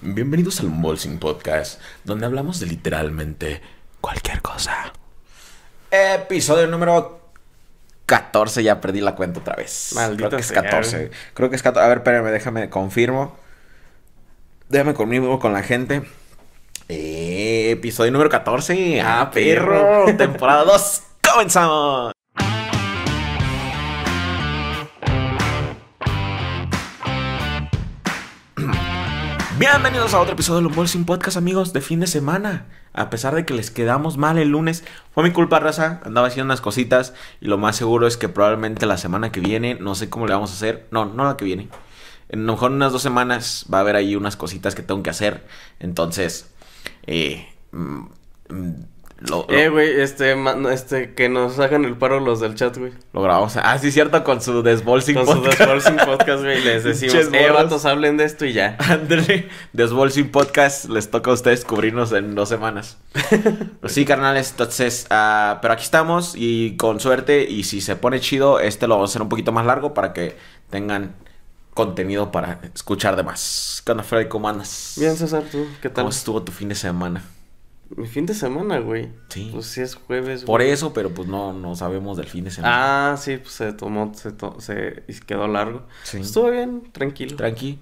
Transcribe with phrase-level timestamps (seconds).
[0.00, 3.60] Bienvenidos al Unbolsing Podcast, donde hablamos de literalmente
[4.00, 4.92] cualquier cosa.
[5.90, 7.20] Episodio número
[8.06, 9.92] 14, ya perdí la cuenta otra vez.
[9.94, 10.96] Maldito Creo que es sea, 14.
[10.98, 11.10] güey.
[11.34, 11.84] Creo que es 14.
[11.84, 13.36] A ver, espérame, déjame, confirmo.
[14.68, 16.02] Déjame conmigo, con la gente.
[16.88, 19.00] Eh, episodio número 14.
[19.00, 20.06] Ah, Ah, perro.
[20.16, 21.02] Temporada 2.
[21.32, 22.12] Comenzamos.
[29.58, 32.66] Bienvenidos a otro episodio del Unboxing Podcast, amigos, de fin de semana.
[32.92, 36.00] A pesar de que les quedamos mal el lunes, fue mi culpa, raza.
[36.04, 39.74] Andaba haciendo unas cositas y lo más seguro es que probablemente la semana que viene,
[39.74, 40.86] no sé cómo le vamos a hacer.
[40.92, 41.68] No, no la que viene.
[42.28, 45.10] En lo mejor unas dos semanas va a haber ahí unas cositas que tengo que
[45.10, 45.44] hacer.
[45.80, 46.54] Entonces,
[47.08, 48.04] eh, mm,
[49.20, 52.76] lo, lo- Eh, güey, este, man- este, que nos hagan el paro los del chat,
[52.76, 52.92] güey.
[53.12, 53.56] lo grabamos.
[53.56, 55.58] Ah, sí, cierto, con su desbolsing Con su podcast.
[55.58, 58.76] Desbolsing Podcast, güey, les decimos, eh, vatos, hablen de esto y ya.
[58.78, 62.98] Ándale, Desbolsing Podcast, les toca a ustedes cubrirnos en dos semanas.
[63.80, 68.20] Pues sí, carnales, entonces, ah, pero aquí estamos y con suerte, y si se pone
[68.20, 70.36] chido, este lo vamos a hacer un poquito más largo para que
[70.70, 71.14] tengan
[71.74, 73.82] contenido para escuchar de más.
[73.86, 74.28] ¿Qué onda, Freddy?
[74.28, 74.94] ¿Cómo andas?
[74.98, 76.02] Bien, César, ¿tú qué tal?
[76.02, 77.22] ¿Cómo estuvo tu fin de semana?
[77.96, 79.08] Mi fin de semana, güey.
[79.30, 79.50] Sí.
[79.52, 80.70] Pues sí es jueves, Por güey.
[80.72, 83.12] eso, pero pues no, no sabemos del fin de semana.
[83.12, 85.86] Ah, sí, pues se tomó, se, to- se y quedó largo.
[86.02, 86.18] Sí.
[86.20, 87.36] Estuvo bien, tranquilo.
[87.36, 87.78] Tranqui.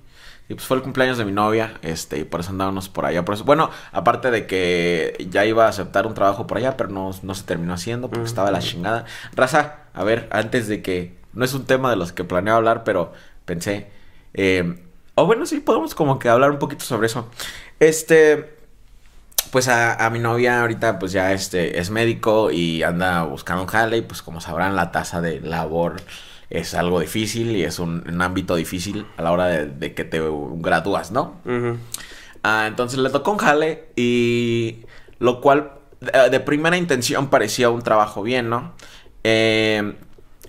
[0.48, 3.24] Y pues fue el cumpleaños de mi novia, este, y por eso andábamos por allá.
[3.24, 6.88] Por eso, bueno, aparte de que ya iba a aceptar un trabajo por allá, pero
[6.88, 8.28] no, no se terminó haciendo porque Ujú.
[8.28, 9.06] estaba la chingada.
[9.34, 11.16] Raza, a ver, antes de que.
[11.32, 13.12] No es un tema de los que planeo hablar, pero
[13.44, 13.88] pensé.
[14.34, 14.82] eh,
[15.16, 17.28] o bueno, sí, podemos como que hablar un poquito sobre eso.
[17.80, 18.55] Este.
[19.50, 23.68] Pues a, a mi novia ahorita pues ya este es médico y anda buscando un
[23.68, 25.96] jale y pues como sabrán la tasa de labor
[26.50, 30.04] es algo difícil y es un, un ámbito difícil a la hora de, de que
[30.04, 30.20] te
[30.56, 31.36] gradúas, ¿no?
[32.42, 34.84] Ah, entonces le tocó un jale y
[35.18, 38.74] lo cual de, de primera intención parecía un trabajo bien, ¿no?
[39.24, 39.94] Eh,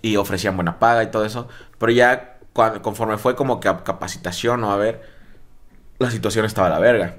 [0.02, 1.48] y ofrecían buena paga y todo eso,
[1.80, 5.02] pero ya cua- conforme fue como que a capacitación o a ver,
[6.00, 7.16] la situación estaba a la verga.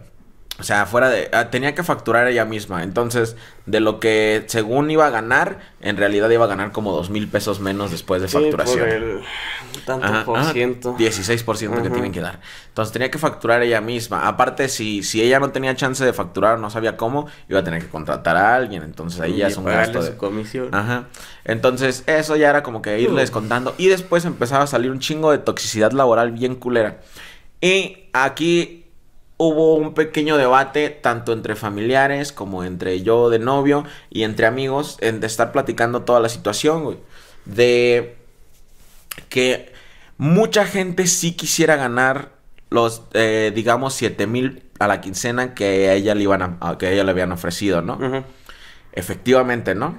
[0.61, 1.29] O sea, fuera de...
[1.33, 2.83] ah, tenía que facturar ella misma.
[2.83, 3.37] Entonces,
[3.67, 7.29] de lo que según iba a ganar, en realidad iba a ganar como dos mil
[7.29, 8.79] pesos menos después de Sí, facturación.
[8.81, 9.21] por el
[9.87, 10.97] tanto Ajá, por ciento.
[10.99, 11.91] 16% que Ajá.
[11.93, 12.41] tienen que dar.
[12.67, 14.27] Entonces tenía que facturar ella misma.
[14.27, 17.65] Aparte, si, si ella no tenía chance de facturar o no sabía cómo, iba a
[17.65, 18.83] tener que contratar a alguien.
[18.83, 20.17] Entonces ahí ya es un gasto su de...
[20.17, 20.75] comisión.
[20.75, 21.05] Ajá.
[21.45, 23.21] Entonces, eso ya era como que irle Uh.
[23.21, 23.77] descontando.
[23.79, 26.99] Y después empezaba a salir un chingo de toxicidad laboral bien culera.
[27.61, 28.87] Y aquí
[29.39, 34.99] hubo un pequeño debate, tanto entre familiares como entre yo de novio y entre amigos,
[35.01, 36.99] en de estar platicando toda la situación, güey.
[37.47, 38.17] De
[39.29, 39.73] que
[40.17, 42.31] mucha gente sí quisiera ganar
[42.71, 46.87] los, eh, digamos, 7 mil a la quincena que a ella le iban a- que
[46.87, 47.99] a ella le habían ofrecido, ¿no?
[48.93, 49.97] Efectivamente, ¿no?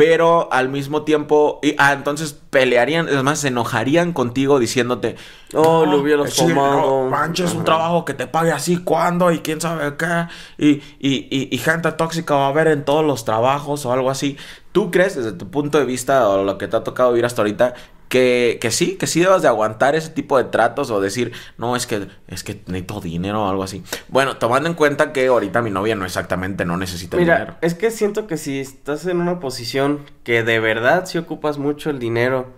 [0.00, 5.16] Pero al mismo tiempo, y, ah, entonces pelearían, es más, se enojarían contigo diciéndote,
[5.52, 6.80] Oh, lo hubieras sí, tomado".
[7.04, 9.30] No, manches, un trabajo que te pague así, ¿cuándo?
[9.30, 10.26] Y quién sabe qué.
[10.56, 14.10] Y, y, y, y gente tóxica va a haber en todos los trabajos o algo
[14.10, 14.38] así.
[14.72, 17.42] ¿Tú crees, desde tu punto de vista o lo que te ha tocado vivir hasta
[17.42, 17.74] ahorita,
[18.08, 21.76] que, que sí, que sí debas de aguantar ese tipo de tratos o decir, no,
[21.76, 23.84] es que, es que necesito dinero o algo así?
[24.08, 27.56] Bueno, tomando en cuenta que ahorita mi novia no exactamente no necesita Mira, dinero.
[27.60, 31.88] es que siento que si estás en una posición que de verdad si ocupas mucho
[31.90, 32.48] el dinero,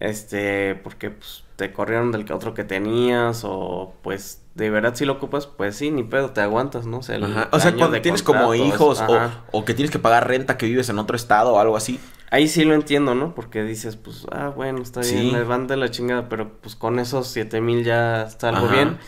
[0.00, 5.04] este, porque pues te corrieron del que otro que tenías o pues de verdad si
[5.04, 6.98] lo ocupas, pues sí, ni pedo, te aguantas, ¿no?
[6.98, 7.18] O sea.
[7.50, 9.18] O cuando tienes como hijos o,
[9.50, 11.98] o que tienes que pagar renta que vives en otro estado o algo así.
[12.30, 13.34] Ahí sí lo entiendo, ¿no?
[13.34, 15.14] Porque dices, pues, ah, bueno, está Sí.
[15.16, 18.66] bien, me van de la chingada, pero pues con esos siete mil ya está algo
[18.66, 18.74] Ajá.
[18.74, 18.98] bien.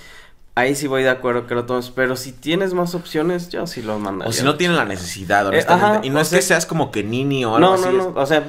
[0.56, 3.82] Ahí sí voy de acuerdo que lo tomes, pero si tienes más opciones, yo sí
[3.82, 4.28] lo mandaría.
[4.28, 5.86] O si no tienen la necesidad, honestamente.
[5.86, 7.84] Eh, ajá, y no es sea- que seas como que nini o algo No, así.
[7.84, 8.44] no, es- no, o sea,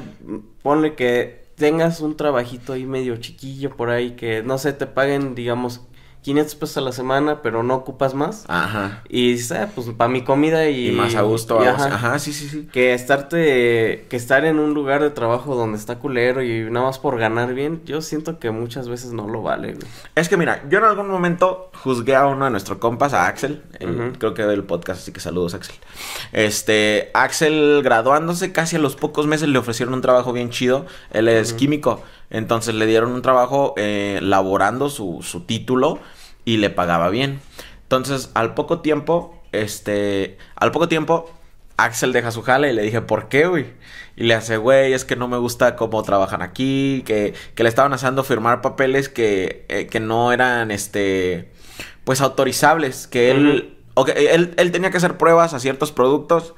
[0.64, 5.36] ponle que tengas un trabajito ahí medio chiquillo por ahí que, no sé, te paguen,
[5.36, 5.82] digamos,
[6.22, 8.46] 500 pesos a la semana, pero no ocupas más.
[8.48, 9.02] Ajá.
[9.10, 10.90] Y dices, ah, pues para mi comida y...
[10.90, 11.64] Y, más a gusto.
[11.64, 11.86] y ajá.
[11.86, 12.68] Ajá, sí, sí, sí.
[12.72, 17.00] Que estarte, que estar en un lugar de trabajo donde está culero y nada más
[17.00, 19.88] por ganar bien, yo siento que muchas veces no lo vale, güey.
[20.14, 23.64] Es que mira, yo en algún momento juzgué a uno de nuestros compas, a Axel.
[23.80, 24.14] el-.
[24.20, 25.76] Creo que ve el podcast, así que saludos, Axel.
[26.34, 30.86] Este, Axel graduándose casi a los pocos meses le ofrecieron un trabajo bien chido.
[31.12, 32.04] Él es químico.
[32.30, 36.00] Entonces le dieron un trabajo eh, laborando su, su título
[36.46, 37.40] y le pagaba bien.
[37.84, 41.32] Entonces, al poco tiempo, este, al poco tiempo,
[41.78, 43.68] Axel deja su jale y le dije, ¿por qué, güey?
[44.16, 47.70] Y le hace, güey, es que no me gusta cómo trabajan aquí, que, que le
[47.70, 51.52] estaban haciendo firmar papeles que, eh, que no eran, este,
[52.04, 56.54] pues autorizables, que él, ok, él, él tenía que hacer pruebas a ciertos productos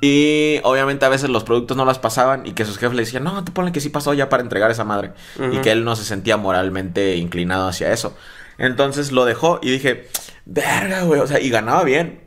[0.00, 3.24] y obviamente a veces los productos no las pasaban y que sus jefes le decían,
[3.24, 5.12] no, te ponen que sí pasó ya para entregar esa madre.
[5.50, 8.14] Y que él no se sentía moralmente inclinado hacia eso.
[8.58, 10.08] Entonces lo dejó y dije,
[10.44, 12.20] verga, güey, o sea, y ganaba bien.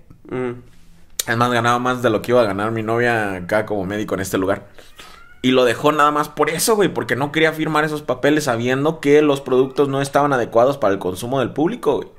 [1.26, 4.22] Además ganaba más de lo que iba a ganar mi novia acá como médico en
[4.22, 4.68] este lugar.
[5.42, 9.00] Y lo dejó nada más por eso, güey, porque no quería firmar esos papeles sabiendo
[9.00, 12.10] que los productos no estaban adecuados para el consumo del público, güey.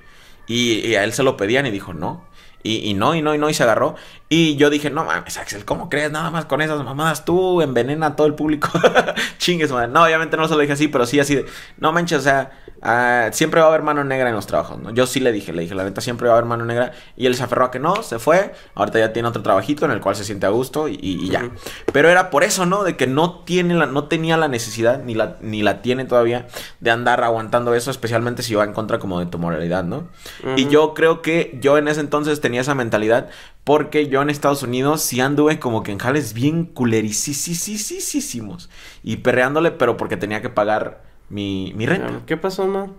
[0.46, 2.24] Y, y, a él se lo pedían y dijo, no.
[2.62, 3.96] Y, y, no, y no, y no, y se agarró.
[4.30, 6.12] Y yo dije, no mames, Axel, ¿cómo crees?
[6.12, 8.68] Nada más con esas mamadas tú envenena a todo el público.
[9.38, 9.88] Chingues, madre.
[9.88, 11.46] No, obviamente no se lo dije así, pero sí así de,
[11.78, 12.50] no manches, o sea,
[12.82, 14.90] uh, siempre va a haber mano negra en los trabajos, ¿no?
[14.90, 16.92] Yo sí le dije, le dije, la neta siempre va a haber mano negra.
[17.16, 18.52] Y él se aferró a que no, se fue.
[18.74, 21.44] Ahorita ya tiene otro trabajito en el cual se siente a gusto y, y ya.
[21.44, 21.52] Uh -huh.
[21.94, 22.84] Pero era por eso, ¿no?
[22.84, 26.48] De que no tiene la, no tenía la necesidad, ni la, ni la tiene todavía,
[26.80, 30.08] de andar aguantando eso, especialmente si va en contra como de tu moralidad, ¿no?
[30.42, 30.58] Uh -huh.
[30.58, 33.30] Y yo creo que yo en ese entonces tenía esa mentalidad
[33.68, 38.70] porque yo en Estados Unidos sí anduve como que en jales bien culericísimos.
[39.02, 42.22] Y perreándole, pero porque tenía que pagar mi, mi renta.
[42.24, 42.94] ¿Qué pasó, no?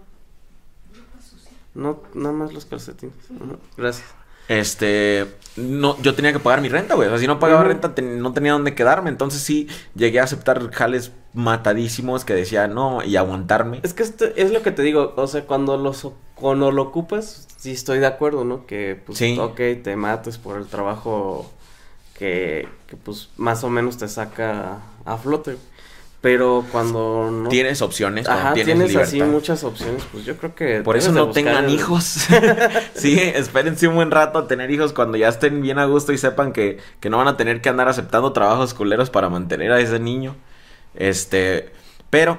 [1.73, 3.15] No, nada más los calcetines.
[3.77, 4.13] Gracias.
[4.49, 7.07] Este, no, yo tenía que pagar mi renta, güey.
[7.07, 7.67] O sea, si no pagaba uh -huh.
[7.67, 9.09] renta, te, no tenía dónde quedarme.
[9.09, 13.79] Entonces sí, llegué a aceptar jales matadísimos que decía no y aguantarme.
[13.83, 15.13] Es que esto es lo que te digo.
[15.15, 18.65] O sea, cuando, los, cuando lo ocupas, sí estoy de acuerdo, ¿no?
[18.65, 19.37] Que, pues, sí.
[19.39, 21.49] ok, te mates por el trabajo
[22.17, 25.57] que, que, pues, más o menos te saca a flote.
[26.21, 27.47] Pero cuando no...
[27.47, 30.81] Tienes opciones, Ajá, tienes, tienes así muchas opciones, pues yo creo que...
[30.81, 31.71] Por eso no tengan el...
[31.71, 32.03] hijos.
[32.93, 36.17] sí, espérense un buen rato a tener hijos cuando ya estén bien a gusto y
[36.17, 39.79] sepan que, que no van a tener que andar aceptando trabajos culeros para mantener a
[39.79, 40.35] ese niño.
[40.93, 41.71] Este,
[42.09, 42.37] pero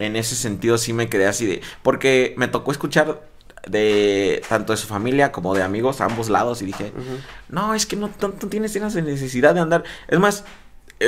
[0.00, 1.60] en ese sentido sí me quedé así de...
[1.82, 3.20] Porque me tocó escuchar
[3.68, 7.18] de tanto de su familia como de amigos a ambos lados y dije, uh -huh.
[7.48, 9.84] no, es que no, no, no tienes esa necesidad de andar.
[10.08, 10.44] Es más,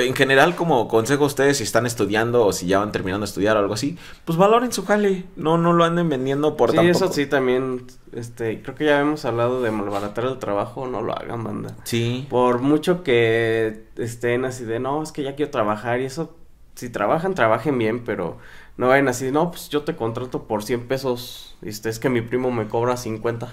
[0.02, 3.28] en general, como consejo a ustedes, si están estudiando o si ya van terminando de
[3.28, 5.24] estudiar o algo así, pues valoren su jale.
[5.36, 7.04] No, no lo anden vendiendo por sí, tampoco.
[7.04, 11.12] eso sí, también, este, creo que ya hemos hablado de malbaratar el trabajo, no lo
[11.12, 11.76] hagan, banda.
[11.84, 12.26] Sí.
[12.30, 16.36] Por mucho que estén así de, no, es que ya quiero trabajar y eso,
[16.74, 18.38] si trabajan, trabajen bien, pero
[18.76, 22.20] no vayan así, no, pues yo te contrato por 100 pesos, este, es que mi
[22.20, 23.48] primo me cobra 50.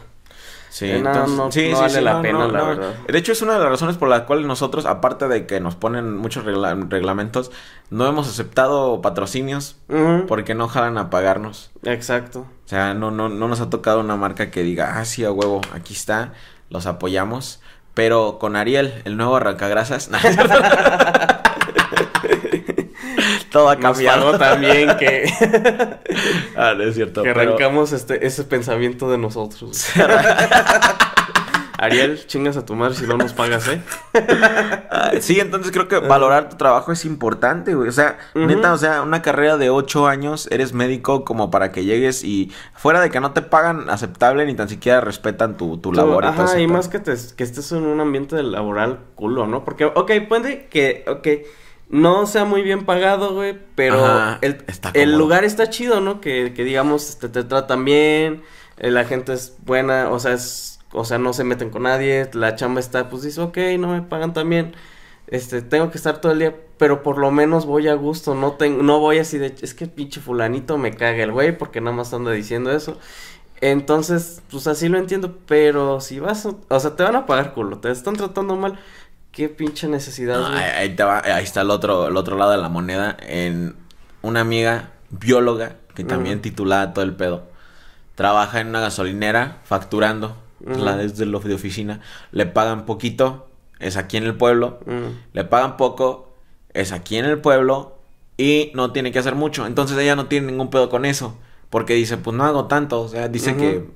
[0.73, 2.93] Sí, eh, no, entonces, no, sí, no sí, vale sí, la pena, la verdad.
[3.07, 5.75] De hecho, es una de las razones por las cuales nosotros, aparte de que nos
[5.75, 7.51] ponen muchos regla reglamentos,
[7.91, 10.25] no hemos aceptado patrocinios uh -huh.
[10.25, 11.69] porque no jalan a pagarnos.
[11.83, 12.47] Exacto.
[12.65, 15.31] O sea, no, no, no nos ha tocado una marca que diga, ah, sí, a
[15.31, 16.33] huevo, aquí está,
[16.71, 17.61] los apoyamos.
[17.93, 20.09] Pero con Ariel, el nuevo arrancagrasas.
[23.53, 24.31] todo ha cambiado.
[24.31, 25.31] Nos también que.
[26.57, 27.21] ah, no es cierto.
[27.21, 27.51] Que pero...
[27.51, 29.89] arrancamos este, ese pensamiento de nosotros.
[31.77, 33.81] Ariel, chingas a tu madre si no nos pagas, ¿eh?
[34.13, 37.89] uh, sí, entonces creo que valorar tu trabajo es importante, güey.
[37.89, 38.45] O sea, uh -huh.
[38.47, 42.53] neta, o sea, una carrera de ocho años, eres médico como para que llegues y
[42.73, 46.23] fuera de que no te pagan aceptable ni tan siquiera respetan tu, tu labor.
[46.23, 49.65] Ajá, y, todo y más que, te, que estés en un ambiente laboral culo, ¿no?
[49.65, 51.27] Porque, ok, puede que, ok
[51.89, 54.63] no sea muy bien pagado, güey, pero Ajá, el,
[54.93, 56.21] el, lugar está chido, ¿no?
[56.21, 58.43] Que, que digamos, te, te, tratan bien,
[58.77, 62.29] eh, la gente es buena, o sea, es, o sea, no se meten con nadie,
[62.33, 64.75] la chamba está, pues dice, ok, no me pagan tan bien,
[65.27, 68.53] este, tengo que estar todo el día, pero por lo menos voy a gusto, no
[68.53, 71.95] tengo, no voy así de, es que pinche fulanito me caga el güey, porque nada
[71.95, 72.97] más anda diciendo eso.
[73.61, 77.79] Entonces, pues así lo entiendo, pero si vas, o sea, te van a pagar culo,
[77.79, 78.77] te están tratando mal,
[79.33, 82.59] Qué pinche necesidad, no, ahí, te va, ahí, está el otro, el otro lado de
[82.59, 83.17] la moneda.
[83.19, 83.75] En
[84.21, 86.43] una amiga bióloga, que también uh -huh.
[86.43, 87.47] titulada todo el pedo,
[88.13, 90.77] trabaja en una gasolinera facturando, uh -huh.
[90.77, 91.99] la desde de oficina.
[92.31, 93.47] Le pagan poquito,
[93.79, 94.79] es aquí en el pueblo.
[94.85, 95.17] Uh -huh.
[95.33, 96.35] Le pagan poco,
[96.73, 97.97] es aquí en el pueblo.
[98.37, 99.65] Y no tiene que hacer mucho.
[99.65, 101.39] Entonces ella no tiene ningún pedo con eso.
[101.71, 103.01] Porque dice, pues no hago tanto.
[103.01, 103.89] O sea, dice que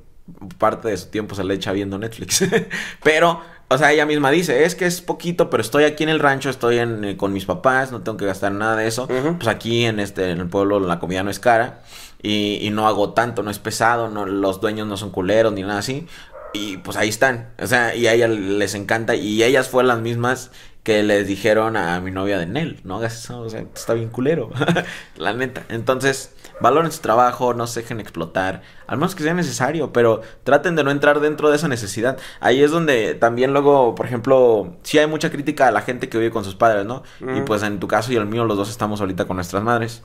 [0.57, 2.43] parte de su tiempo se le echa viendo Netflix.
[3.03, 6.19] Pero o sea, ella misma dice, es que es poquito, pero estoy aquí en el
[6.19, 9.03] rancho, estoy en, eh, con mis papás, no tengo que gastar nada de eso.
[9.03, 9.37] Uh -huh.
[9.37, 11.81] Pues aquí en este, en el pueblo la comida no es cara
[12.21, 15.63] y, y, no hago tanto, no es pesado, no, los dueños no son culeros ni
[15.63, 16.07] nada así.
[16.53, 17.49] Y pues ahí están.
[17.61, 19.15] O sea, y a ella les encanta.
[19.15, 20.51] Y ellas fueron las mismas
[20.87, 24.07] que les dijeron a mi novia de Nel, no hagas eso, o sea, está bien
[24.07, 24.51] culero.
[25.17, 25.63] la neta.
[25.67, 30.77] Entonces, valoren su trabajo, no se dejen explotar, al menos que sea necesario, pero traten
[30.77, 32.17] de no entrar dentro de esa necesidad.
[32.39, 36.19] Ahí es donde también luego, por ejemplo, sí hay mucha crítica a la gente que
[36.19, 37.03] vive con sus padres, ¿no?
[37.19, 37.35] Mm.
[37.35, 40.03] Y pues en tu caso y el mío, los dos estamos ahorita con nuestras madres.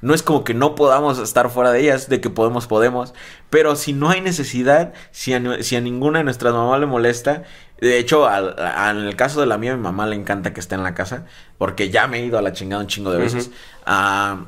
[0.00, 3.14] no es como que no podamos estar fuera de ellas, de que podemos, podemos.
[3.50, 7.42] Pero si no hay necesidad, si a, si a ninguna de nuestras mamás le molesta,
[7.80, 10.74] de hecho, al, en el caso de la mía, mi mamá le encanta que esté
[10.74, 11.26] en la casa,
[11.58, 13.50] porque ya me he ido a la chingada un chingo de veces.
[13.86, 14.46] Ah,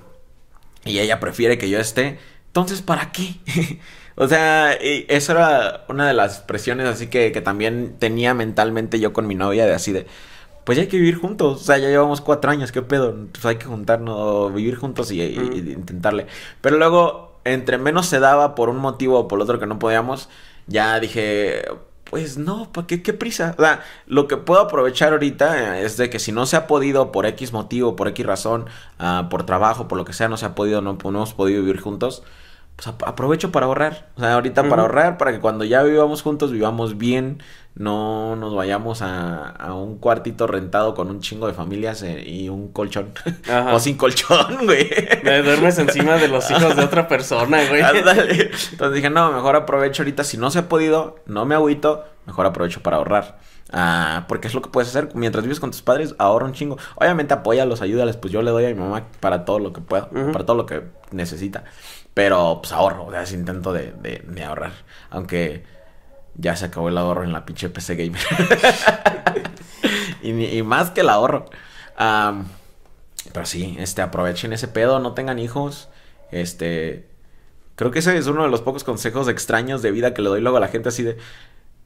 [0.84, 2.18] y ella prefiere que yo esté.
[2.48, 3.36] Entonces, ¿para qué?
[4.16, 9.12] o sea, eso era una de las presiones así que, que también tenía mentalmente yo
[9.12, 10.06] con mi novia, de así de
[10.64, 11.60] pues ya hay que vivir juntos.
[11.60, 13.26] O sea, ya llevamos cuatro años, ¿qué pedo?
[13.32, 16.26] Pues hay que juntarnos, vivir juntos y, intentarle.
[16.60, 20.28] Pero luego, entre menos se daba por un motivo o por otro que no podíamos,
[20.66, 21.64] ya dije,
[22.12, 23.54] pues no, ¿para qué, qué prisa?
[23.56, 27.10] O sea, lo que puedo aprovechar ahorita es de que si no se ha podido
[27.10, 28.66] por X motivo, por X razón,
[29.00, 31.62] uh, por trabajo, por lo que sea, no se ha podido, no, no hemos podido
[31.62, 32.22] vivir juntos
[32.76, 34.08] pues aprovecho para ahorrar.
[34.16, 37.42] O sea, ahorita para ahorrar, para que cuando ya vivamos juntos, vivamos bien,
[37.74, 42.48] no nos vayamos a, a un cuartito rentado con un chingo de familias eh, y
[42.48, 43.12] un colchón.
[43.72, 44.90] o sin colchón, güey.
[45.22, 47.82] Me duermes encima de los hijos de otra persona, güey.
[48.72, 50.24] Entonces dije, no, mejor aprovecho ahorita.
[50.24, 53.38] Si no se ha podido, no me agüito, mejor aprovecho para ahorrar.
[53.74, 55.08] Ah, porque es lo que puedes hacer.
[55.14, 56.76] Mientras vives con tus padres, ahorra un chingo.
[56.96, 58.16] Obviamente apóyalos, ayúdales.
[58.16, 60.66] Pues yo le doy a mi mamá para todo lo que pueda, para todo lo
[60.66, 61.64] que necesita.
[62.14, 64.72] Pero pues ahorro, o sea, es intento de, de, ahorrar.
[65.10, 65.64] Aunque
[66.34, 68.20] ya se acabó el ahorro en la pinche PC Gamer.
[70.22, 71.46] y, más que el ahorro.
[71.96, 75.88] pero sí, este, aprovechen ese pedo, no tengan hijos.
[76.30, 77.08] Este.
[77.76, 80.42] Creo que ese es uno de los pocos consejos extraños de vida que le doy
[80.42, 81.16] luego a la gente así de.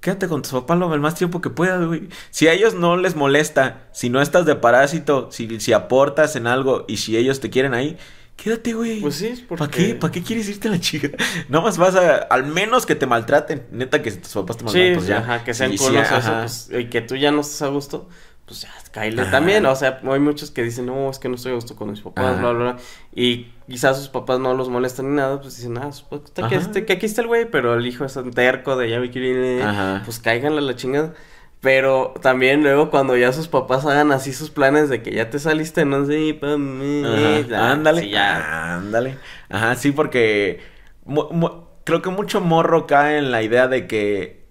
[0.00, 2.09] Quédate con tus papás lo más tiempo que puedas, güey.
[2.30, 6.47] Si a ellos no les molesta, si no estás de parásito, si, si aportas en
[6.47, 7.97] algo y si ellos te quieren ahí,
[8.37, 9.00] Quédate, güey.
[9.00, 9.64] Pues sí, porque...
[9.64, 9.95] ¿Para qué?
[9.95, 11.09] ¿Para qué quieres irte a la chica?
[11.49, 12.16] No más vas a...
[12.16, 13.66] Al menos que te maltraten.
[13.71, 15.19] Neta, que si tus papás te maltraten, pues ya.
[15.19, 18.09] Ajá, que sean sí, pues, y que tú ya no estés a gusto,
[18.45, 19.64] pues ya, cállate también.
[19.66, 22.00] O sea, hay muchos que dicen, no, es que no estoy a gusto con mis
[22.00, 22.76] papás, bla, bla, bla.
[23.14, 26.85] Y quizás sus papás no los molestan ni nada, pues dicen, ah, pues, que, este,
[26.85, 29.57] que aquí está el güey, pero el hijo es un terco de ya me quiere
[29.57, 29.64] ir,
[30.05, 31.14] pues cáiganle a la chingada.
[31.60, 35.38] Pero también luego cuando ya sus papás hagan así sus planes de que ya te
[35.38, 37.02] saliste, no sé, pa mí,
[37.54, 38.76] ándale, ya.
[38.76, 39.18] ándale.
[39.48, 40.60] Ajá, sí, porque
[41.84, 44.44] creo que mucho morro cae en la idea de que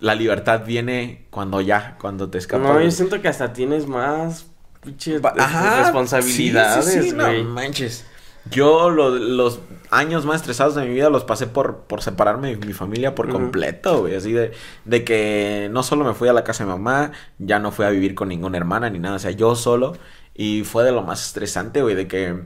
[0.00, 2.68] la libertad viene cuando ya, cuando te escapas.
[2.68, 4.46] No, yo siento que hasta tienes más
[4.82, 8.06] pinches responsabilidades, sí, sí, sí, no manches.
[8.50, 9.60] Yo los
[9.90, 13.28] años más estresados de mi vida los pasé por, por separarme de mi familia por
[13.30, 14.14] completo, güey.
[14.14, 14.52] Así de,
[14.84, 17.90] de que no solo me fui a la casa de mamá, ya no fui a
[17.90, 19.96] vivir con ninguna hermana ni nada, o sea, yo solo.
[20.34, 22.42] Y fue de lo más estresante, güey, de que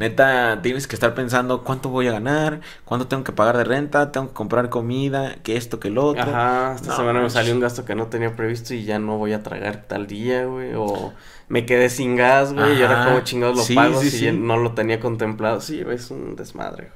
[0.00, 4.10] neta tienes que estar pensando cuánto voy a ganar, cuánto tengo que pagar de renta,
[4.10, 6.22] tengo que comprar comida, que esto, que lo otro.
[6.22, 9.34] Ajá, esta semana me salió un gasto que no tenía previsto y ya no voy
[9.34, 11.12] a tragar tal día, güey, o
[11.48, 15.00] me quedé sin gas, güey, y ahora como chingados lo pago si no lo tenía
[15.00, 15.60] contemplado.
[15.60, 16.88] Sí, es un desmadre,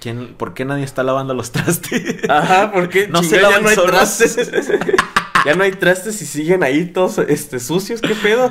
[0.00, 2.28] ¿Quién, ¿Por qué nadie está lavando los trastes?
[2.28, 4.36] Ajá, porque no se lavan ya no hay trastes.
[5.44, 8.50] ya no hay trastes y siguen ahí todos este sucios, ¿qué pedo?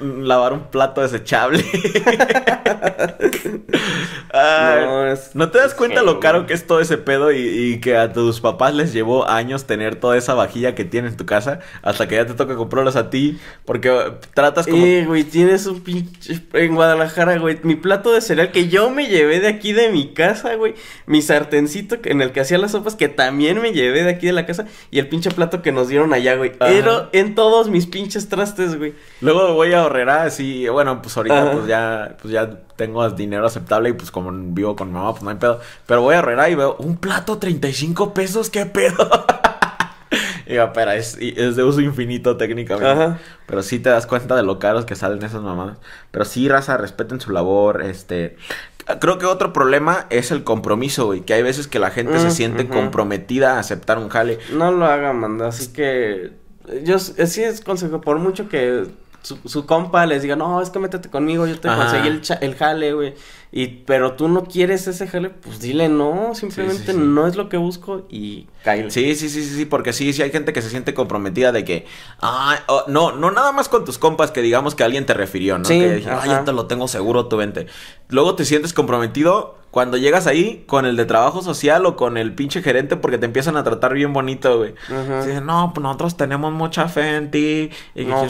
[0.00, 1.64] Lavar un plato desechable.
[5.34, 8.40] no, te das cuenta lo caro que es todo ese pedo y, que a tus
[8.40, 12.16] papás les llevó años tener toda esa vajilla que tienes en tu casa hasta que
[12.16, 13.90] ya te toca comprarlos a ti porque
[14.34, 14.84] tratas como...
[14.84, 16.40] Eh, güey, tienes un pinche...
[16.52, 20.14] En Guadalajara, güey, mi plato de cereal que yo me llevé de aquí de mi
[20.14, 20.74] casa, güey,
[21.06, 24.32] mi sartencito en el que hacía las sopas que también me llevé de aquí de
[24.32, 26.52] la casa y el pinche plato que nos dieron allá, güey.
[26.58, 28.94] Pero en todos mis pinches trastes, güey.
[29.20, 33.90] Luego voy a ahorrar así, bueno, pues ahorita pues ya, pues ya tengo dinero aceptable
[33.90, 35.60] y pues como vivo con mi mamá, pues no hay pedo.
[35.86, 38.96] Pero voy a ahorrar y veo un plato 35 pesos, ¿qué pedo?
[40.46, 43.18] Y espera, es, es, de uso infinito técnicamente.
[43.46, 45.78] Pero sí te das cuenta de lo caros que salen esas mamadas.
[46.10, 47.82] Pero sí, raza, respeten su labor.
[47.82, 48.36] Este.
[49.00, 51.22] Creo que otro problema es el compromiso, güey.
[51.22, 54.38] Que hay veces que la gente se siente comprometida a aceptar un jale.
[54.52, 55.48] No lo haga, manda.
[55.48, 56.32] Así que.
[56.82, 58.00] Yo sí es consejo.
[58.00, 58.86] Por mucho que
[59.24, 62.54] su, su, compa les diga, no, es que métete conmigo, yo te conseguí el, el
[62.54, 63.14] jale, güey.
[63.56, 67.56] Y, pero tú no quieres ese jale, pues dile no, simplemente no es lo que
[67.56, 68.90] busco y cállate.
[68.90, 71.64] Sí, sí, sí, sí, sí, porque sí, sí hay gente que se siente comprometida de
[71.64, 71.86] que,
[72.20, 72.58] ah,
[72.88, 75.68] no, no nada más con tus compas que digamos que alguien te refirió, ¿no?
[75.68, 77.68] que ah, yo te lo tengo seguro, tú vente.
[78.08, 82.32] Luego te sientes comprometido cuando llegas ahí con el de trabajo social o con el
[82.32, 84.76] pinche gerente porque te empiezan a tratar bien bonito, güey.
[85.26, 87.70] Dicen, no, pues nosotros tenemos mucha fe en ti.
[87.92, 88.22] Y No,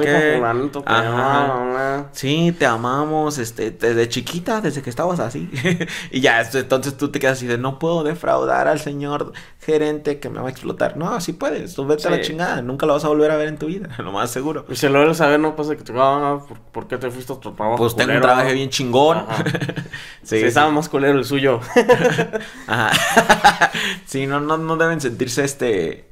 [0.00, 0.40] qué.
[0.86, 1.46] Ajá.
[1.76, 2.06] ah.
[2.12, 5.50] Sí, te amamos, este, desde chiquita, desde que estabas así.
[6.10, 9.34] y ya, entonces tú te quedas así de, no puedo defraudar al señor
[9.68, 10.96] gerente que me va a explotar.
[10.96, 13.48] No, sí puedes, tú vete a la chingada, nunca lo vas a volver a ver
[13.48, 14.64] en tu vida, lo más seguro.
[14.68, 17.10] Y si lo vuelves a ver, no pasa que te ah, ¿por, por qué te
[17.10, 17.76] fuiste a otro trabajo?
[17.78, 19.24] Pues tengo un trabajo bien chingón.
[20.22, 21.60] Sí, Sí, estaba más culero el suyo.
[22.66, 22.90] Ajá.
[24.04, 26.08] sí, no, no, no deben sentirse este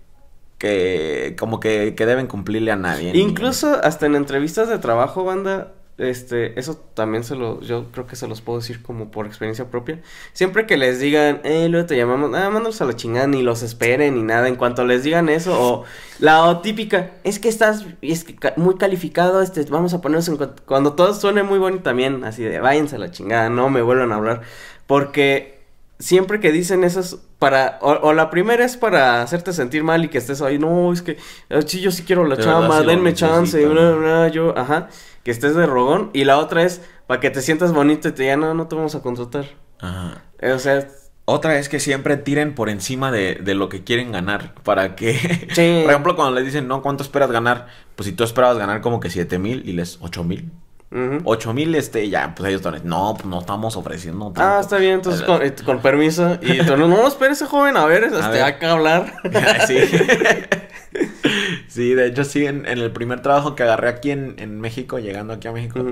[0.59, 3.13] que como que, que deben cumplirle a nadie.
[3.13, 8.07] ni- Incluso hasta en entrevistas de trabajo, banda, este, eso también se lo, yo creo
[8.07, 10.01] que se los puedo decir como por experiencia propia.
[10.35, 13.63] Siempre que les digan, eh, luego te llamamos, ah, mándalos a la chingada, ni los
[13.63, 14.49] esperen ni nada.
[14.49, 15.85] En cuanto les digan eso, o
[16.19, 18.27] la típica, es que estás, es
[18.57, 22.43] muy calificado, este, vamos a ponernos en cuan- cuando todo suene muy bonito también, así
[22.45, 24.43] de, váyanse a la chingada, no me vuelvan a hablar,
[24.87, 25.56] porque
[25.99, 30.09] siempre que dicen esas para o, o la primera es para hacerte sentir mal y
[30.09, 31.19] que estés ahí, no, es que
[31.51, 34.29] eh, sí yo sí quiero la De verdad, chamba, sí lo denme chance, bla, bla,
[34.29, 34.89] yo, ajá,
[35.23, 38.23] que estés de rogón y la otra es para que te sientas bonito y te
[38.25, 39.47] digan, no, no te vamos a contratar.
[39.79, 40.25] Ajá.
[40.39, 40.87] Eh, o sea,
[41.29, 44.55] Otra es que siempre tiren por encima de, de lo que quieren ganar.
[44.63, 45.15] Para que.
[45.55, 45.81] Sí.
[45.83, 47.67] Por ejemplo, cuando les dicen, no, ¿cuánto esperas ganar?
[47.97, 50.53] Pues si tú esperabas ganar como que 7 mil y les 8 mil.
[50.91, 51.21] Ujú.
[51.25, 52.81] 8 mil, este, ya, pues ellos están.
[52.89, 54.27] No, pues no estamos ofreciendo.
[54.27, 54.43] tanto".
[54.43, 56.39] Ah, está bien, entonces con, eh, con permiso.
[56.43, 59.15] Y tú, no, no, espérese, joven, a ver, este, que hablar.
[59.67, 59.79] sí.
[61.69, 64.99] sí, de hecho, sí, en, en el primer trabajo que agarré aquí en, en México,
[64.99, 65.85] llegando aquí a México,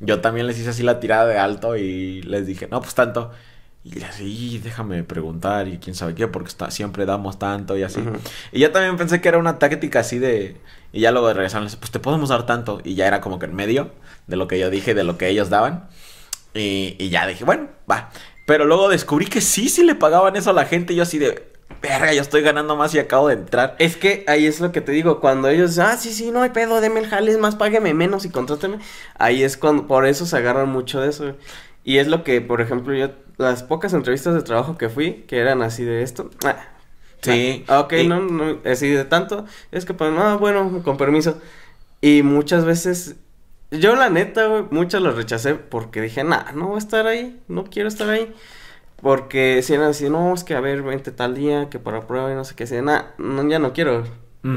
[0.00, 3.30] yo también les hice así la tirada de alto y les dije, no, pues tanto.
[3.84, 8.00] Y así, déjame preguntar y quién sabe qué, porque está, siempre damos tanto y así.
[8.50, 10.56] Y yo también pensé que era una táctica así de...
[10.92, 12.80] Y ya luego de regresar, les pues te podemos dar tanto.
[12.84, 13.90] Y ya era como que en medio
[14.26, 15.88] de lo que yo dije, de lo que ellos daban.
[16.54, 18.10] Y, y ya dije, bueno, va.
[18.46, 20.92] Pero luego descubrí que sí, sí le pagaban eso a la gente.
[20.92, 23.76] Y yo así de, verga, yo estoy ganando más y acabo de entrar.
[23.78, 26.50] Es que ahí es lo que te digo, cuando ellos, ah, sí, sí, no hay
[26.50, 28.78] pedo, deme el jale, es más, págueme menos y contráteme.
[29.18, 31.34] Ahí es cuando, por eso se agarran mucho de eso.
[31.84, 35.38] Y es lo que, por ejemplo, yo, las pocas entrevistas de trabajo que fui, que
[35.38, 36.56] eran así de esto, ah,
[37.22, 37.64] Sí.
[37.68, 41.40] ah, ok, Y- no, no, así de tanto, es que, pues, ah, bueno, con permiso.
[42.00, 43.16] Y muchas veces,
[43.70, 47.40] yo la neta, güey, muchas las rechacé porque dije, nah, no voy a estar ahí,
[47.48, 48.32] no quiero estar ahí.
[49.02, 52.32] Porque si eran así, no, es que a ver, vente tal día, que para prueba
[52.32, 54.04] y no sé qué, así, nah, no, ya no quiero.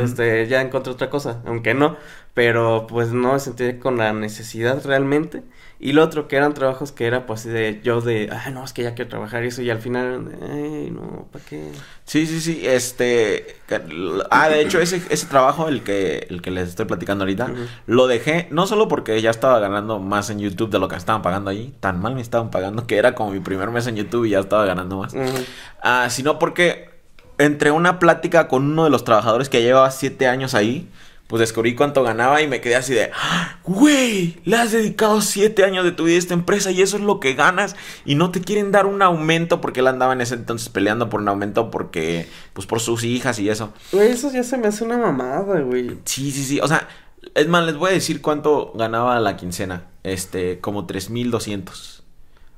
[0.02, 1.98] Este, ya encontré otra cosa, aunque no,
[2.36, 5.42] pero pues no me sentí con la necesidad realmente.
[5.82, 8.66] Y lo otro que eran trabajos que era pues así de yo de, ah, no,
[8.66, 11.72] es que ya quiero trabajar eso, y al final, ay, no, ¿para qué?
[12.04, 13.56] Sí, sí, sí, este...
[14.30, 17.52] Ah, de hecho, ese, ese trabajo, el que, el que les estoy platicando ahorita,
[17.88, 21.22] lo dejé no solo porque ya estaba ganando más en YouTube de lo que estaban
[21.22, 24.26] pagando ahí, tan mal me estaban pagando que era como mi primer mes en YouTube
[24.26, 25.16] y ya estaba ganando más,
[25.82, 26.90] ah, sino porque
[27.38, 30.90] entre una plática con uno de los trabajadores que llevaba siete años ahí,
[31.30, 35.64] pues descubrí cuánto ganaba y me quedé así de, "Ah, güey, le has dedicado siete
[35.64, 38.32] años de tu vida a esta empresa y eso es lo que ganas y no
[38.32, 41.70] te quieren dar un aumento porque él andaba en ese entonces peleando por un aumento
[41.70, 43.72] porque, pues por sus hijas y eso.
[43.92, 46.00] Güey, eso ya se me hace una mamada, güey.
[46.04, 46.88] Sí, sí, sí, o sea,
[47.36, 52.04] es más, les voy a decir cuánto ganaba a la quincena, este, como 3200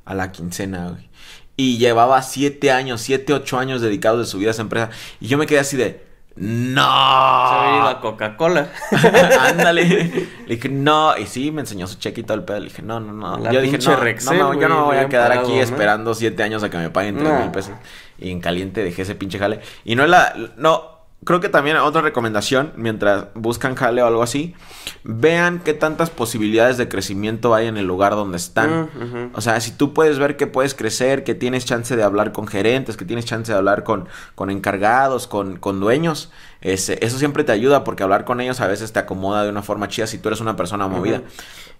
[0.06, 1.10] a la quincena, güey.
[1.58, 4.92] Y llevaba siete años, siete, ocho años dedicados de su vida a esa empresa.
[5.20, 6.82] Y yo me quedé así de, no.
[6.82, 8.70] Se había ido a Coca-Cola.
[9.42, 10.30] Ándale.
[10.48, 11.18] Le dije, no.
[11.18, 12.60] Y sí, me enseñó su cheque y todo el pedo.
[12.60, 13.38] Le dije, no, no, no.
[13.38, 15.62] La yo dije, no, Rexel, no, no, yo no voy a quedar aquí ¿no?
[15.62, 17.74] esperando siete años a que me paguen tres mil pesos.
[18.18, 19.60] Y en caliente dejé ese pinche jale.
[19.84, 20.34] Y no es la.
[20.58, 21.01] No.
[21.24, 24.56] Creo que también otra recomendación, mientras buscan jale o algo así,
[25.04, 28.90] vean qué tantas posibilidades de crecimiento hay en el lugar donde están.
[28.94, 29.30] Mm.
[29.36, 32.48] O sea, si tú puedes ver que puedes crecer, que tienes chance de hablar con
[32.48, 36.32] gerentes, que tienes chance de hablar con, con encargados, con, con dueños,
[36.62, 39.62] ese- eso siempre te ayuda porque hablar con ellos a veces te acomoda de una
[39.62, 41.22] forma chida si tú eres una persona movida.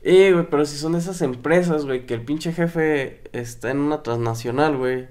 [0.04, 4.02] Eh, güey, pero si son esas empresas, güey, que el pinche jefe está en una
[4.04, 5.08] transnacional, güey.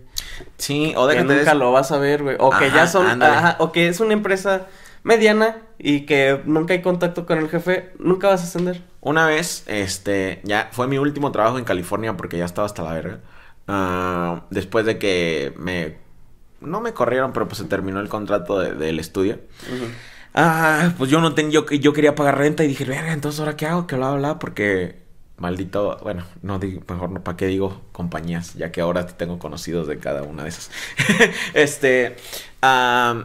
[0.57, 1.55] Sí, o que de nunca eso.
[1.55, 2.37] lo vas a ver, güey.
[2.41, 3.35] O que ya son, ándale.
[3.37, 4.67] ajá, o que es una empresa
[5.05, 8.83] mediana y que nunca hay contacto con el jefe, nunca vas a ascender.
[9.01, 12.93] Una vez, este, ya fue mi último trabajo en California porque ya estaba hasta la
[12.93, 13.21] verga.
[13.69, 15.99] Ah, después de que me...
[16.61, 19.39] No me corrieron, pero pues se terminó el contrato de- del estudio.
[20.35, 23.57] Ah, pues yo no tenía, yo, yo quería pagar renta y dije, verga, entonces ahora
[23.57, 25.01] qué hago, que bla, bla, porque
[25.39, 28.55] maldito, bueno, no digo, mejor no, ¿para qué digo compañías?
[28.55, 30.71] Ya que ahora tengo conocidos de cada una de esas.
[31.55, 32.17] este,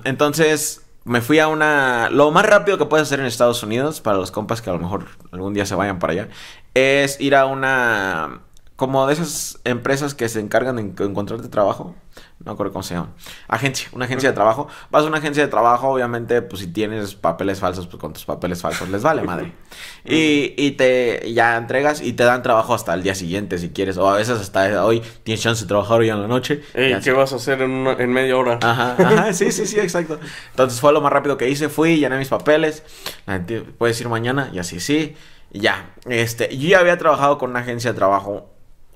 [0.06, 4.18] entonces me fui a una, lo más rápido que puedes hacer en Estados Unidos, para
[4.18, 6.30] los compas que a lo mejor algún día se vayan para allá,
[6.74, 8.42] es ir a una
[8.76, 11.96] como de esas empresas que se encargan de en- encontrarte trabajo.
[12.40, 13.14] No me acuerdo cómo se llama.
[13.48, 14.68] Agencia, una agencia de trabajo.
[14.92, 18.26] Vas a una agencia de trabajo, obviamente, pues si tienes papeles falsos, pues con tus
[18.26, 19.54] papeles falsos les vale madre.
[20.08, 23.98] Y, y te ya entregas y te dan trabajo hasta el día siguiente si quieres.
[23.98, 26.62] O a veces hasta hoy tienes chance de trabajar hoy en la noche.
[26.76, 28.60] Ey, ¿qué vas a hacer en, una- en media hora?
[28.62, 30.20] Ajá, ajá, sí, sí, sí, exacto.
[30.52, 32.84] Entonces fue lo más rápido que hice, fui, llené mis papeles,
[33.26, 35.16] la gente, puedes ir mañana, y así, sí,
[35.52, 35.90] y ya.
[36.08, 38.55] Este, yo ya había trabajado con una agencia de trabajo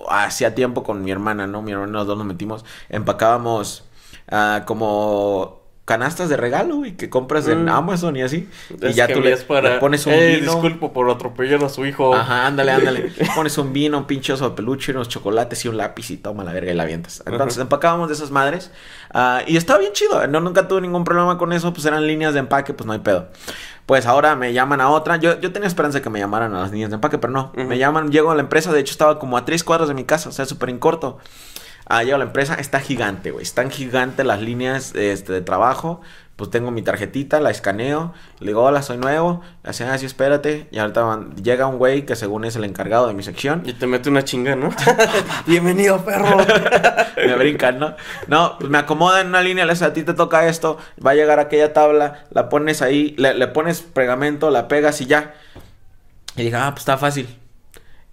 [0.10, 1.62] hacía tiempo con mi hermana, ¿no?
[1.62, 3.84] Mi hermana, los dos nos metimos, empacábamos
[4.32, 7.70] ah, como canastas de regalo, güey, que compras en Mm.
[7.70, 8.48] Amazon y así.
[8.80, 9.74] y ya tú le, para...
[9.74, 10.52] le pones un Eh, vino.
[10.52, 12.14] disculpo por atropellar a su hijo.
[12.14, 13.12] Ajá, ándale, ándale.
[13.36, 16.44] Pones un vino, un pinche oso de peluche, unos chocolates y un lápiz y toma
[16.44, 17.24] la verga y la avientas.
[17.26, 18.70] Entonces empacábamos de esas madres
[19.16, 20.28] ah, y estaba bien chido.
[20.28, 23.00] No, nunca tuve ningún problema con eso, pues eran líneas de empaque, pues no hay
[23.00, 23.30] pedo.
[23.90, 25.18] Pues ahora me llaman a otra.
[25.18, 27.52] Yo, yo tenía esperanza de que me llamaran a las líneas de empaque, pero no.
[27.56, 30.04] Me llaman, llego a la empresa, de hecho estaba como a tres cuadras de mi
[30.04, 31.18] casa, o sea, súper en corto.
[31.88, 33.42] Ah, llego a la empresa, está gigante, güey.
[33.42, 36.02] Están gigantes las líneas este, de trabajo.
[36.40, 38.14] Pues tengo mi tarjetita, la escaneo.
[38.40, 39.42] Le digo, hola, soy nuevo.
[39.62, 40.70] Le hacen así, espérate.
[40.72, 43.64] Y ahorita van- llega un güey que según es el encargado de mi sección.
[43.66, 44.70] Y te mete una chinga, ¿no?
[45.46, 46.38] Bienvenido, perro.
[47.18, 47.94] me brincan, ¿no?
[48.28, 51.12] No, pues me acomoda en una línea, le dice, a ti te toca esto, va
[51.12, 55.34] a llegar aquella tabla, la pones ahí, le, le pones pegamento, la pegas y ya.
[56.38, 57.28] Y dije, ah, pues está fácil.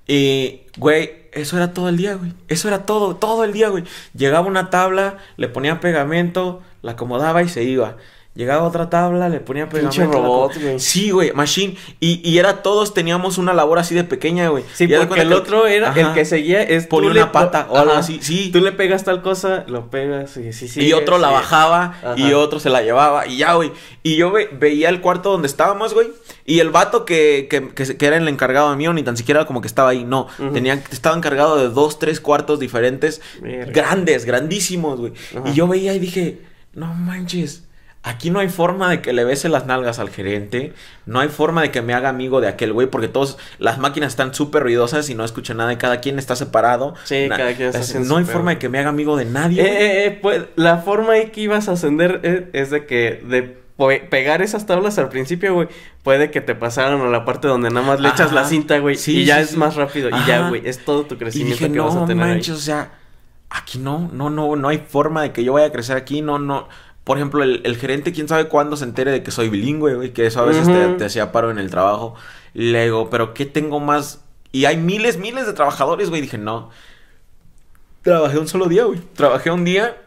[0.09, 2.33] Y, güey, eso era todo el día, güey.
[2.49, 3.85] Eso era todo, todo el día, güey.
[4.15, 7.95] Llegaba una tabla, le ponía pegamento, la acomodaba y se iba.
[8.37, 10.19] Llegaba otra tabla, le ponía Pinche pegamento.
[10.19, 10.79] la robot, güey.
[10.79, 11.75] Sí, güey, machine.
[12.01, 14.63] Y, y era todos, teníamos una labor así de pequeña, güey.
[14.75, 17.79] Sí, Y porque el otro era el que seguía es Ponía le una pata o
[17.79, 18.51] algo así, sí.
[18.53, 20.83] Tú le pegas tal cosa, lo pegas, sí, sí, sí.
[20.85, 23.73] y otro la bajaba y otro se la llevaba y ya, güey.
[24.03, 26.09] Y yo ve- veía el cuarto donde estábamos, güey.
[26.45, 29.61] Y el vato que, que, que, que era el encargado mío, ni tan siquiera como
[29.63, 30.29] que estaba ahí, no.
[30.39, 30.53] Ujú.
[30.53, 33.21] Tenía, estaba encargado de dos, tres cuartos diferentes,
[33.73, 35.13] grandes, grandísimos, güey.
[35.47, 36.43] Y yo veía y dije,
[36.75, 37.63] no manches.
[38.09, 40.73] Aquí no hay forma de que le bese las nalgas al gerente.
[41.07, 42.87] No hay forma de que me haga amigo de aquel güey.
[42.87, 45.73] Porque todos, las máquinas están súper ruidosas y no escucho nada.
[45.73, 46.95] Y cada quien está separado.
[47.03, 49.25] Sí, Na- cada quien está es- No hay forma de que me haga amigo de
[49.25, 49.61] nadie.
[49.61, 53.25] Eh, eh, eh, pues, la forma ahí que ibas a ascender eh, es, de que
[53.29, 53.43] de
[53.77, 55.69] pe- pegar esas tablas al principio, güey,
[56.05, 58.95] puede que te pasaran a la parte donde nada más le echas la cinta, güey,
[58.95, 59.57] Sí, y ya sí, es sí.
[59.57, 62.25] más rápido y ya, güey, es todo tu crecimiento dije, que vas a no tener
[62.25, 62.31] ahí".
[62.35, 62.93] manches, o sea,
[63.51, 66.39] aquí no, no, no, no hay forma de que yo vaya a crecer aquí, no,
[66.39, 66.69] no.
[67.07, 70.13] Por ejemplo, el, el gerente, quién sabe cuándo se entere de que soy bilingüe, güey,
[70.13, 70.67] que eso a veces
[70.99, 72.17] te, hacía paro en el trabajo.
[72.53, 74.25] Y le digo, pero ¿qué tengo más?
[74.51, 76.21] Y hay miles, miles de trabajadores, güey.
[76.21, 76.71] Dije, no.
[78.03, 78.99] Trabajé un solo día, güey.
[79.15, 79.99] Trabajé un día,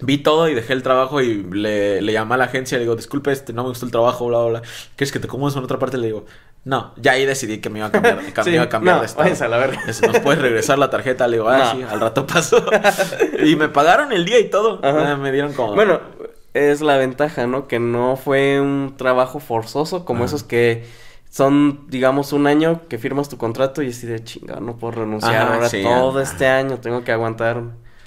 [0.00, 2.96] vi todo y dejé el trabajo y le, le llamé a la agencia le digo,
[2.96, 4.62] disculpe, este, no me gustó el trabajo, bla, bla, bla.
[4.96, 5.98] ¿Quieres que te acomodes en otra parte?
[5.98, 6.24] Le digo,
[6.64, 6.92] no.
[6.96, 9.00] Ya ahí decidí que me iba a cambiar, que Sí, me iba a cambiar no,
[9.00, 9.24] de estado.
[9.24, 9.66] váyanse la
[10.08, 11.26] ¿Nos puedes regresar la tarjeta?
[11.26, 11.72] Le digo, ah, No.
[11.72, 12.64] sí, al rato pasó.
[13.44, 14.80] y me pagaron el día y todo.
[14.82, 15.12] Ajá.
[15.12, 15.74] Ah, me dieron como...
[15.74, 16.00] Bueno,
[16.54, 17.68] es la ventaja, ¿no?
[17.68, 20.26] Que no fue un trabajo forzoso como Ajá.
[20.26, 20.84] esos que
[21.30, 25.46] son, digamos, un año que firmas tu contrato y así de chinga, no puedo renunciar
[25.46, 27.62] Ajá, ahora sí, todo este año, tengo que aguantar.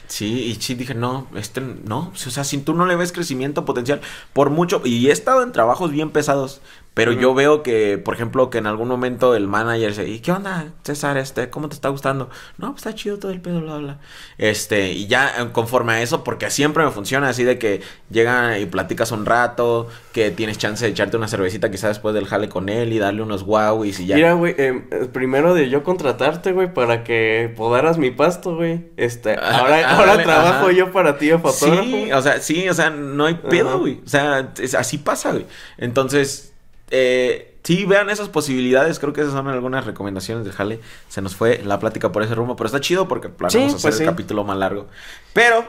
[0.08, 3.66] Sí, y sí dije, no, este, no, o sea, si tú no le ves crecimiento
[3.66, 4.02] potencial,
[4.34, 6.62] por mucho, y he estado en trabajos bien pesados,
[6.94, 10.32] pero yo veo que, por ejemplo, que en algún momento el manager dice, ¿y qué
[10.32, 12.30] onda, César, este, cómo te está gustando?
[12.58, 14.00] No, pues está chido todo el pedo, bla, bla.
[14.38, 18.60] Este, y ya eh, conforme a eso, porque siempre me funciona así de que llegan
[18.62, 22.48] y platicas un rato, que tienes chance de echarte una cervecita quizás después del jale
[22.50, 24.16] con él y darle unos wow y ya.
[24.16, 28.90] Mira, güey, eh, primero de yo contratarte, güey, para que podaras mi pasto, güey.
[28.98, 30.72] Este, Ah, ahora, ah, ahora dale, trabajo ajá.
[30.72, 31.84] yo para ti de fotógrafo.
[31.84, 34.00] Sí, o sea, sí, o sea, no hay pedo, güey.
[34.06, 35.46] O sea, es- así pasa, güey.
[35.78, 36.53] Entonces,
[36.92, 39.00] eh, sí, vean esas posibilidades.
[39.00, 40.80] Creo que esas son algunas recomendaciones de Jale.
[41.10, 43.90] Se nos fue la plática por ese rumbo, pero está chido porque planeamos Sí, hacer
[43.92, 44.06] pues el sí.
[44.06, 44.88] capítulo más largo.
[45.34, 45.66] Pero,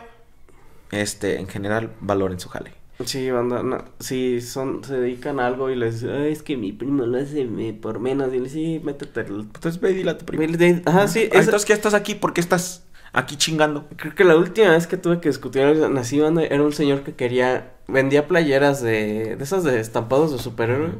[0.90, 2.72] este, en general, valoren su Jale.
[3.04, 6.56] Sí, banda, no, si son, se dedican a algo y les dicen, "Ay, es que
[6.56, 9.22] mi primo lo hace por menos, y le sí, métete.
[9.22, 10.44] Entonces, a tu primo.
[10.86, 12.14] Ajá, sí, Ah, es- Entonces, ¿qué estás aquí?
[12.14, 13.86] ¿Por qué estás aquí chingando?
[13.96, 17.14] Creo que la última vez que tuve que discutir algo así, era un señor que
[17.14, 20.92] quería, vendía playeras de, de esas de estampados de superhéroe,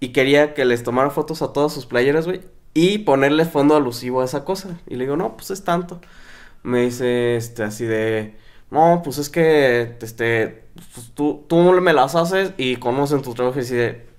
[0.00, 2.40] y quería que les tomara fotos a todas sus playeras, güey,
[2.72, 4.80] y ponerle fondo alusivo a esa cosa.
[4.86, 6.00] Y le digo, no, pues es tanto.
[6.62, 8.36] Me dice, este, así de,
[8.70, 13.60] no, pues es que, este, pues tú, tú me las haces y conocen tu trabajo
[13.60, 14.09] y de,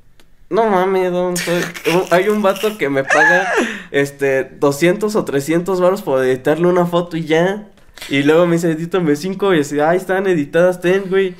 [0.51, 1.63] no mames, don, soy-
[2.11, 3.51] hay un vato que me paga,
[3.91, 7.67] este, 200 o 300 varos por editarle una foto y ya.
[8.09, 11.35] Y luego me dice, edítame cinco y así, ahí están editadas, ten, güey.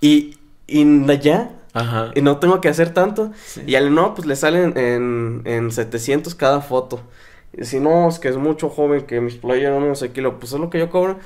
[0.00, 0.84] Y, y
[1.20, 2.10] ya, Ajá.
[2.14, 3.32] y no tengo que hacer tanto.
[3.44, 3.62] Sí.
[3.66, 7.00] Y al no, pues le salen en, en 700 cada foto.
[7.58, 10.38] Y si no, es que es mucho joven, que mis playeros no sé qué, lo,
[10.38, 11.18] pues es lo que yo cobro.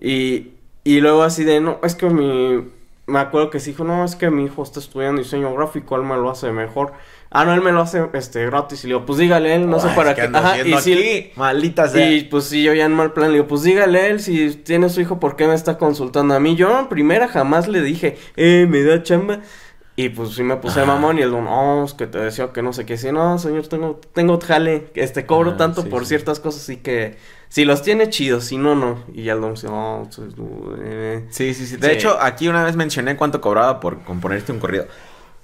[0.00, 0.52] Y,
[0.84, 2.68] y luego así de, no, es que mi...
[3.06, 6.02] Me acuerdo que se dijo, no, es que mi hijo está estudiando diseño gráfico, él
[6.04, 6.94] me lo hace mejor.
[7.30, 8.82] Ah, no, él me lo hace este gratis.
[8.84, 11.32] Y le digo, pues dígale él, no sé para ¿qué Ajá, y si, aquí?
[11.36, 12.10] Maldita sea.
[12.10, 14.88] y pues sí, yo ya en mal plan le digo, pues dígale él, si tiene
[14.88, 16.56] su hijo, ¿por qué me está consultando a mí?
[16.56, 19.40] Yo en primera jamás le dije, eh, me da chamba.
[19.96, 22.72] Y pues sí me puse mamón y él, no, es que te decía que no
[22.72, 22.96] sé qué.
[22.96, 26.08] Sí, no, señor, tengo, tengo jale, este, cobro Ah, tanto sí, por sí.
[26.08, 27.16] ciertas cosas, así que
[27.54, 29.04] si los tiene chidos, si no, no.
[29.14, 29.68] Y ya don dice,
[30.82, 31.24] eh.
[31.30, 31.76] Sí, sí, sí.
[31.76, 31.94] De Sí.
[31.94, 34.86] hecho, aquí una vez mencioné cuánto cobraba por componerte un corrido.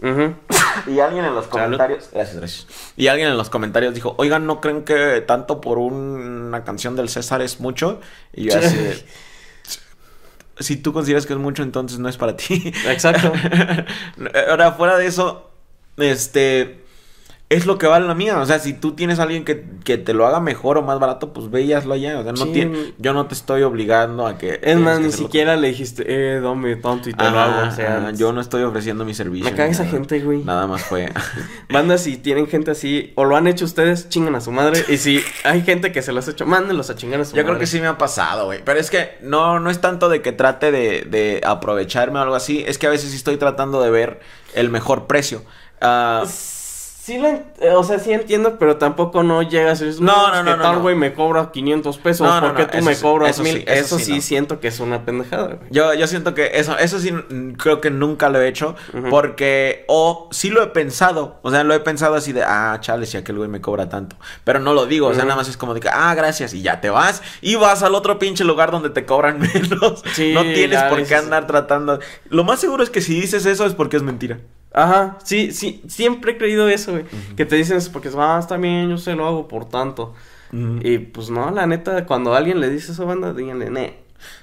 [0.02, 1.50] Y alguien en los Salud.
[1.50, 2.08] comentarios.
[2.12, 2.66] Gracias, gracias.
[2.96, 7.08] Y alguien en los comentarios dijo: Oigan, ¿no creen que tanto por una canción del
[7.08, 8.00] César es mucho?
[8.32, 9.04] Y yo así
[10.58, 12.72] Si tú consideras que es mucho, entonces no es para ti.
[12.88, 13.32] Exacto.
[14.50, 15.48] Ahora, fuera de eso,
[15.96, 16.80] este.
[17.50, 18.38] Es lo que vale la mía.
[18.38, 21.00] O sea, si tú tienes a alguien que, que te lo haga mejor o más
[21.00, 21.94] barato, pues ve y hazlo.
[21.96, 22.52] O sea, no Sí.
[22.52, 24.60] tiene, yo no te estoy obligando a que.
[24.62, 27.68] Es más, que ni siquiera le dijiste, eh, dame tanto y te lo hago.
[27.68, 29.50] O sea, yo no estoy ofreciendo mi servicio.
[29.50, 30.44] Me caga esa gente, güey.
[30.44, 31.12] Nada más fue.
[31.68, 34.84] Banda, si tienen gente así, o lo han hecho ustedes, chingan a su madre.
[34.88, 37.38] Y si hay gente que se los ha hecho, mándenlos a chingar a su Yo
[37.42, 37.46] madre.
[37.46, 38.60] creo que sí me ha pasado, güey.
[38.64, 42.36] Pero es que no, no es tanto de que trate de, de aprovecharme o algo
[42.36, 42.62] así.
[42.64, 44.20] Es que a veces sí estoy tratando de ver
[44.54, 45.42] el mejor precio.
[45.80, 46.22] Ah,
[47.10, 50.44] Sí, lo eh, o sea, sí entiendo, pero tampoco no llegas y dices, No, no,
[50.44, 50.82] no, no, tal no.
[50.82, 53.56] güey me cobra 500 pesos, No, ¿por qué tú me sí, cobras eso mil?
[53.56, 55.58] sí, eso eso sí, siento que es una pendejada, güey.
[55.70, 57.12] yo, yo siento que eso, eso sí
[57.58, 58.76] creo que nunca lo he hecho.
[59.10, 61.40] Porque, o sí lo he pensado.
[61.42, 64.14] O sea, lo he pensado así de, ah, chale, si aquel güey me cobra tanto.
[64.44, 65.08] Pero no lo digo.
[65.08, 66.54] O sea, nada más es como de que, ah, gracias.
[66.54, 67.22] Y ya te vas.
[67.40, 70.02] Y vas al otro pinche lugar donde te cobran menos.
[70.12, 71.98] Sí, no tienes por qué andar tratando.
[72.28, 74.38] Lo más seguro es que si dices eso es porque es mentira.
[74.72, 77.04] Ajá, sí, sí, siempre he creído eso, güey.
[77.36, 80.14] Que te dicen eso porque, ah, está bien, yo se lo hago por tanto.
[80.52, 83.94] Y pues no, la neta, cuando alguien le dice eso, banda, díganle, ne.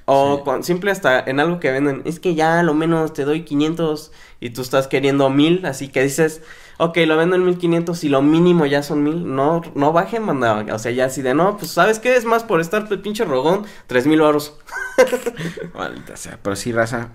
[0.05, 0.41] O Sí.
[0.45, 3.43] cuan- simple hasta en algo que venden, es que ya a lo menos te doy
[3.43, 6.41] 500 y tú estás queriendo 1000, así que dices,
[6.77, 10.65] ok, lo vendo en 1500 y lo mínimo ya son 1000, no, no bajen, banda,
[10.73, 12.15] o sea, ya así de, no, pues, ¿sabes qué?
[12.15, 14.57] Es más por estar pinche rogón, 3000 varos.
[15.75, 16.39] Maldita sea.
[16.41, 17.09] Pero sí, raza.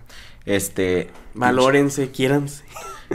[0.44, 1.10] Este.
[1.34, 2.64] Valórense, quiéranse.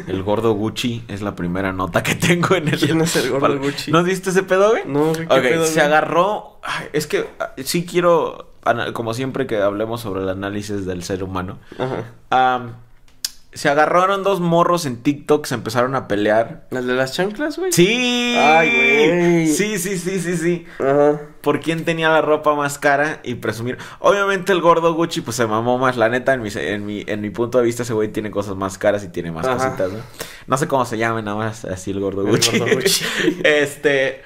[0.08, 2.80] El gordo Gucci es la primera nota que tengo en el.
[2.80, 3.92] ¿Quién es el gordo Gucci?
[3.92, 4.84] ¿No diste ese pedo, güey?
[4.86, 5.86] No, ¿qué Ok, pedo, se güey?
[5.86, 6.60] agarró.
[6.64, 8.52] ay, es que ah, sí quiero.
[8.94, 11.58] Como siempre que hablemos sobre el análisis del ser humano.
[11.80, 12.60] Ajá.
[13.54, 16.68] se agarraron dos morros en TikTok, se empezaron a pelear.
[16.70, 17.72] ¿Las de las chanclas, güey?
[17.72, 18.36] ¡Sí!
[18.38, 18.70] Ay,
[19.08, 19.48] güey.
[19.48, 20.66] Sí, sí, sí, sí, sí.
[20.80, 21.20] Ajá.
[21.48, 23.78] Por quién tenía la ropa más cara y presumir.
[24.00, 27.22] Obviamente el gordo Gucci pues se mamó más, la neta, en mi, en mi, en
[27.22, 29.56] mi punto de vista ese güey tiene cosas más caras y tiene más Ajá.
[29.56, 30.00] cositas, ¿no?
[30.46, 32.60] No sé cómo se llame, nada más así el gordo El Gucci.
[32.60, 33.06] gordo Gucci.
[33.46, 34.24] este...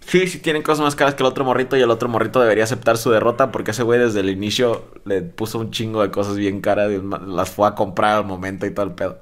[0.00, 2.64] Sí, sí tienen cosas más caras que el otro morrito y el otro morrito debería
[2.64, 6.34] aceptar su derrota porque ese güey desde el inicio le puso un chingo de cosas
[6.34, 9.20] bien caras y las fue a comprar al momento y todo el pedo.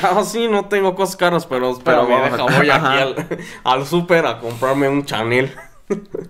[0.00, 3.26] Ah, sí, no tengo cosas caras, pero Pero vamos deja, voy aquí al,
[3.64, 5.52] al súper a comprarme un Chanel.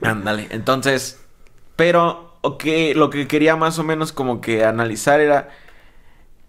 [0.03, 1.21] Ándale, entonces,
[1.77, 5.49] pero lo que quería más o menos como que analizar era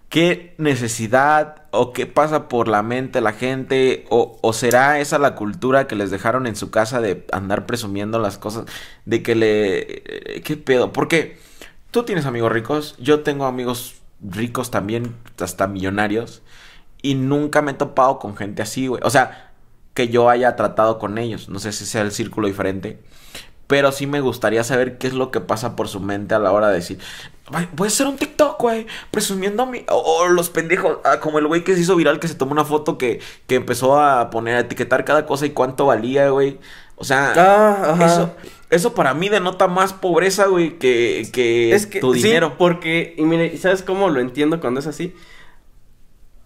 [0.09, 5.35] qué necesidad o qué pasa por la mente la gente o, o será esa la
[5.35, 8.65] cultura que les dejaron en su casa de andar presumiendo las cosas,
[9.05, 9.79] de que le...
[10.37, 10.93] eh, ¿Qué pedo?
[10.93, 11.37] Porque
[11.91, 16.41] tú tienes amigos ricos, yo tengo amigos ricos también, hasta millonarios,
[17.01, 19.01] y nunca me he topado con gente así, güey.
[19.05, 19.48] O sea,
[19.99, 21.49] que yo haya tratado con ellos.
[21.49, 22.99] No sé si sea el círculo diferente.
[23.67, 26.53] Pero sí me gustaría saber qué es lo que pasa por su mente a la
[26.53, 26.99] hora de decir,
[27.51, 29.83] "Ay, voy a hacer un TikTok, güey, presumiendo a mi...
[29.89, 32.63] O, los pendejos, ah, como el güey que se hizo viral, que se tomó una
[32.63, 36.59] foto que, que empezó a poner, a etiquetar cada cosa y cuánto valía, güey.
[36.95, 38.31] O sea, Ah, eso,
[38.69, 42.57] eso para mí denota más pobreza, güey, que, que, es que tu sí, dinero.
[42.57, 45.13] porque, y mire, ¿sabes cómo lo entiendo cuando es así?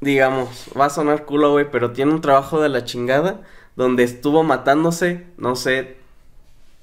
[0.03, 3.41] Digamos, va a sonar culo, güey, pero tiene un trabajo de la chingada
[3.75, 5.97] donde estuvo matándose, no sé,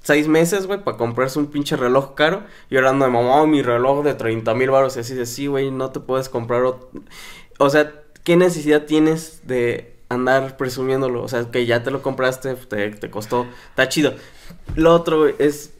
[0.01, 4.03] seis meses, güey, para comprarse un pinche reloj caro y llorando de mamá, mi reloj
[4.03, 6.89] de 30 mil baros y así de sí, güey, no te puedes comprar otro.
[7.59, 11.23] O sea, ¿qué necesidad tienes de andar presumiéndolo?
[11.23, 14.13] O sea, que ya te lo compraste, te, te costó, está chido.
[14.75, 15.73] Lo otro, es,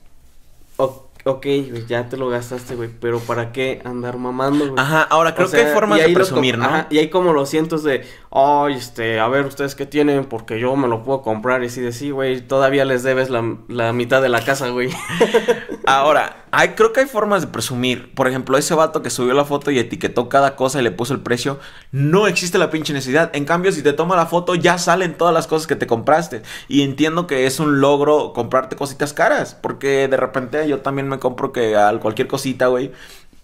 [1.23, 4.75] ok, güey, ya te lo gastaste, güey, pero ¿para qué andar mamando, güey?
[4.77, 6.65] Ajá, ahora creo O que hay formas de presumir, ¿no?
[6.65, 10.25] ajá, y ahí como lo siento es de, ay, este, a ver, ¿ustedes qué tienen?
[10.25, 11.63] Porque yo me lo puedo comprar.
[11.63, 14.89] Y así de, sí, güey, todavía les debes la, la mitad de la casa, güey.
[15.85, 18.13] Ahora, hay, creo que hay formas de presumir.
[18.15, 21.13] Por ejemplo, ese vato que subió la foto y etiquetó cada cosa y le puso
[21.13, 21.59] el precio,
[21.91, 23.31] no existe la pinche necesidad.
[23.33, 26.41] En cambio, si te toma la foto, ya salen todas las cosas que te compraste.
[26.69, 31.19] Y entiendo que es un logro comprarte cositas caras, porque de repente yo también me
[31.19, 32.91] compro que al cualquier cosita, güey,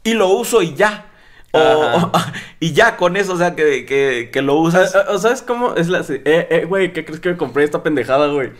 [0.05, 1.11] y lo uso y ya.
[1.53, 2.11] O,
[2.59, 4.95] y ya con eso, o sea, que, que, que lo usas.
[5.09, 5.75] O, ¿sabes cómo?
[5.75, 5.99] Es la.
[6.09, 8.51] Eh, eh, güey, ¿qué crees que me compré esta pendejada, güey?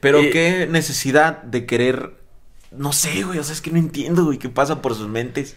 [0.00, 2.14] Pero qué necesidad de querer.
[2.70, 5.56] No sé, güey, o sea, es que no entiendo, güey, qué pasa por sus mentes.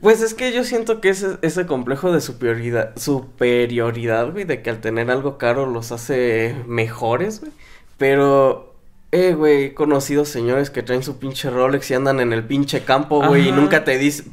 [0.00, 4.70] Pues es que yo siento que ese, ese complejo de superioridad, superioridad, güey, de que
[4.70, 7.52] al tener algo caro los hace mejores, güey.
[7.96, 8.76] Pero,
[9.10, 12.84] eh, güey, he conocido señores que traen su pinche Rolex y andan en el pinche
[12.84, 14.32] campo, güey, y nunca te dicen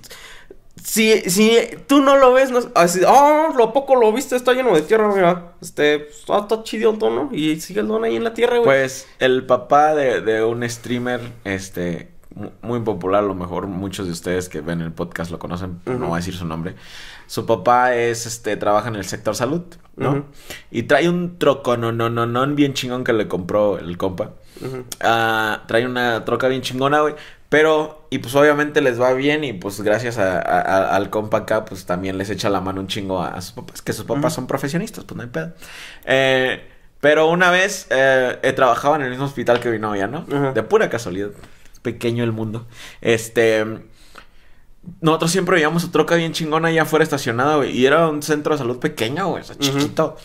[0.85, 4.75] si, si tú no lo ves, no, así, oh, lo poco lo viste, está lleno
[4.75, 5.53] de tierra, mira.
[5.59, 7.29] Este, pues, está chido, ¿no?
[7.31, 8.65] Y sigue el don ahí en la tierra, güey.
[8.65, 12.11] Pues el papá de, de un streamer, este,
[12.61, 16.09] muy popular, a lo mejor muchos de ustedes que ven el podcast lo conocen, no
[16.09, 16.75] voy a decir su nombre.
[17.25, 19.63] Su papá es, este, trabaja en el sector salud,
[19.95, 20.25] ¿no?
[20.69, 24.33] Y trae un troco, no, no, no, no, bien chingón que le compró el compa.
[25.01, 27.15] Ah, trae una troca bien chingona, güey.
[27.55, 30.39] Pero, y pues obviamente les va bien y pues gracias a,
[30.93, 33.93] al compa acá, pues también les echa la mano un chingo a, sus papás, que
[33.93, 35.53] sus papás son profesionistas, pues no hay pedo.
[36.03, 36.67] Eh,
[36.99, 40.25] pero una vez eh, he trabajado en el mismo hospital que mi novia, ¿no?
[40.51, 41.29] De pura casualidad.
[41.81, 42.67] Pequeño el mundo.
[42.99, 43.65] Este...
[44.99, 47.71] Nosotros siempre veíamos su troca bien chingona allá afuera estacionada, güey.
[47.71, 49.43] Y era un centro de salud pequeño, güey.
[49.43, 50.17] O sea, chiquito.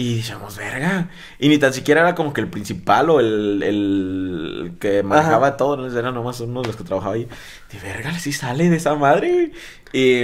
[0.00, 1.10] Y decíamos, verga.
[1.38, 5.86] Y ni tan siquiera era como que el principal o el, el que manejaba todo,
[5.94, 7.28] era nomás uno de los que trabajaba ahí.
[7.70, 9.52] De verga, sí sale de esa madre,
[9.92, 10.22] Y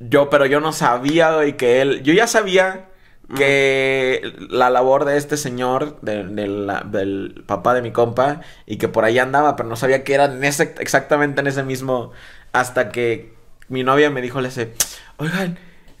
[0.00, 2.02] yo, pero yo no sabía, güey, que él.
[2.02, 2.88] Yo ya sabía
[3.36, 9.18] que la labor de este señor, del papá de mi compa, y que por ahí
[9.18, 12.12] andaba, pero no sabía que era en ese, exactamente en ese mismo.
[12.52, 13.34] Hasta que
[13.68, 14.72] mi novia me dijo, le dice,
[15.18, 15.58] oigan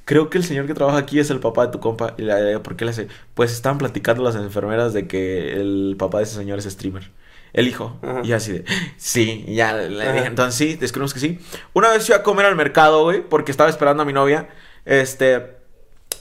[0.08, 2.14] creo que el señor que trabaja aquí es el papá de tu compa.
[2.16, 3.08] Y le ¿por qué le hace?
[3.34, 7.10] Pues estaban platicando las enfermeras de que el papá de ese señor es streamer.
[7.52, 8.00] El hijo.
[8.24, 8.64] Y así de,
[8.96, 11.38] sí, ya le dije, entonces sí, descubrimos que sí.
[11.74, 14.48] Una vez fui a comer al mercado, güey, porque estaba esperando a mi novia.
[14.86, 15.57] Este,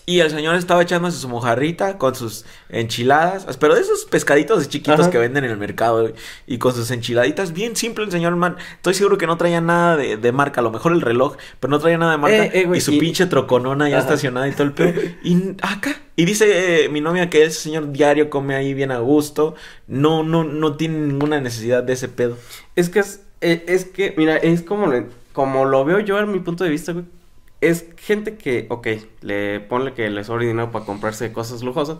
[0.09, 5.09] y el señor estaba echándose su mojarrita con sus enchiladas, pero de esos pescaditos chiquitos
[5.09, 6.13] que venden en el mercado,
[6.47, 8.55] y con sus enchiladitas, bien simple el señor man.
[8.77, 11.79] Estoy seguro que no traía nada de, marca, a lo mejor el reloj, pero no
[11.79, 12.45] traía nada de marca.
[12.45, 14.93] Eh, eh, y su pinche troconona ya estacionada y todo el pedo.
[15.25, 15.97] y acá.
[16.15, 19.55] Y dice eh, mi novia que ese señor diario come ahí bien a gusto.
[19.87, 22.37] No, no, no tiene ninguna necesidad de ese pedo.
[22.77, 24.89] Es que es, es que, mira, es como,
[25.33, 27.16] como lo veo yo en mi punto de vista, güey
[27.61, 28.87] es gente que, ok,
[29.21, 31.97] le ponle que le sobra dinero para comprarse cosas lujosas,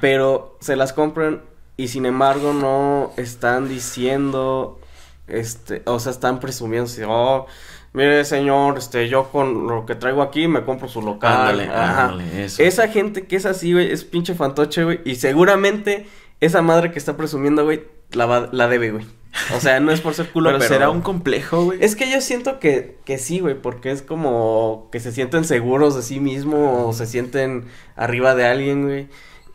[0.00, 1.42] pero se las compran
[1.76, 4.78] y sin embargo no están diciendo,
[5.26, 7.46] este, o sea, están presumiendo, oh,
[7.92, 11.60] mire señor, este, yo con lo que traigo aquí me compro su local.
[11.60, 12.62] Ándale, eso.
[12.62, 16.06] Esa gente que es así, güey, es pinche fantoche, güey, y seguramente
[16.40, 19.06] esa madre que está presumiendo, güey, la, la debe, güey.
[19.54, 21.78] O sea, no es por ser culo, pero, será un complejo, güey.
[21.82, 25.94] Es que yo siento que, que sí, güey, porque es como que se sienten seguros
[25.96, 29.08] de sí mismo o se sienten arriba de alguien, güey.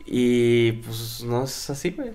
[0.06, 2.12] Y pues no es así, güey.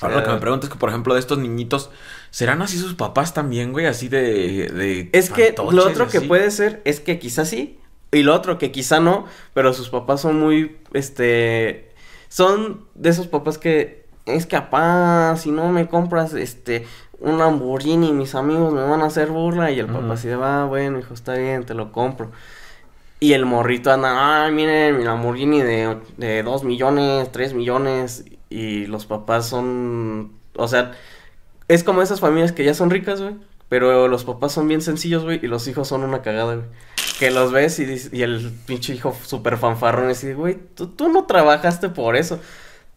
[0.00, 1.90] Ahora lo que me pregunto es que, por ejemplo, de estos niñitos,
[2.30, 3.86] ¿serán así sus papás también, güey?
[3.86, 4.68] Así de.
[4.68, 7.78] de es que lo otro que puede ser es que quizás sí.
[8.12, 11.92] Y lo otro que quizá no, pero sus papás son muy, este,
[12.28, 16.86] son de esos papás que es capaz, si no me compras este
[17.20, 20.66] un Lamborghini, mis amigos me van a hacer burla y el papá así de, va,
[20.66, 22.30] bueno, hijo, está bien, te lo compro.
[23.20, 28.86] Y el morrito anda, ay, miren, mi Lamborghini de, de 2 millones, 3 millones y
[28.86, 30.92] los papás son, o sea,
[31.68, 33.36] es como esas familias que ya son ricas, güey,
[33.68, 36.66] pero los papás son bien sencillos, güey, y los hijos son una cagada, güey.
[37.18, 41.08] Que los ves y, y el pinche hijo súper fanfarrón y dice, güey, tú, tú
[41.08, 42.40] no trabajaste por eso.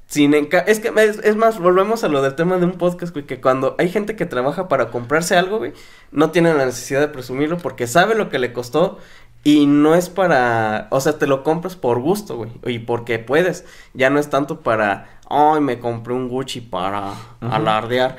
[0.08, 3.41] Sin es que es, más, volvemos a lo del tema de un podcast, güey, que
[3.41, 5.74] cuando hay gente que trabaja para comprarse algo, güey,
[6.12, 9.00] no tiene la necesidad de presumirlo porque sabe lo que le costó
[9.43, 13.65] y no es para, o sea, te lo compras por gusto, güey, y porque puedes,
[13.93, 18.15] ya no es tanto para, ay, me compré un Gucci para alardear,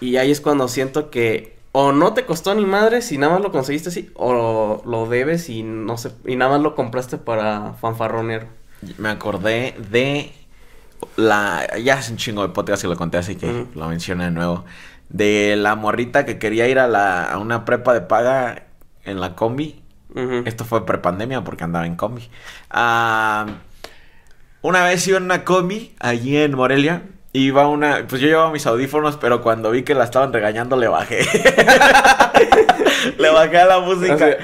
[0.00, 3.42] y ahí es cuando siento que o no te costó ni madre si nada más
[3.42, 7.72] lo conseguiste así, o lo debes y no sé, y nada más lo compraste para
[7.80, 8.46] fanfarronero.
[8.98, 10.32] Me acordé de
[11.16, 14.30] la ya hace un chingo de podcast y lo conté así que lo mencioné de
[14.30, 14.64] nuevo.
[15.08, 18.64] De la morrita que quería ir a la a una prepa de paga
[19.04, 19.80] en la combi.
[20.44, 22.28] Esto fue prepandemia porque andaba en combi.
[24.62, 27.02] Una vez iba en una combi allí en Morelia
[27.36, 30.86] Iba una, pues yo llevaba mis audífonos, pero cuando vi que la estaban regañando le
[30.86, 31.18] bajé.
[33.18, 34.36] le bajé a la música.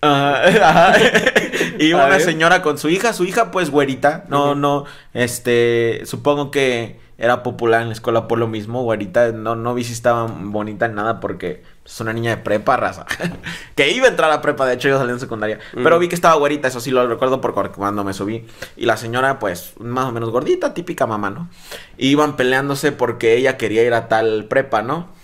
[0.00, 0.94] Ajá,
[1.78, 2.24] Iba A una ver.
[2.24, 7.80] señora con su hija, su hija pues güerita, no, no, este, supongo que era popular
[7.80, 11.18] en la escuela por lo mismo, güerita, no, no vi si estaba bonita ni nada
[11.18, 13.06] porque es una niña de prepa, raza,
[13.74, 16.00] que iba a entrar a prepa, de hecho yo salí en secundaria, pero Ujú.
[16.00, 18.44] vi que estaba güerita, eso sí lo recuerdo por cuando me subí,
[18.76, 21.48] y la señora pues más o menos gordita, típica mamá, ¿no?
[21.96, 25.15] Y iban peleándose porque ella quería ir a tal prepa, ¿no?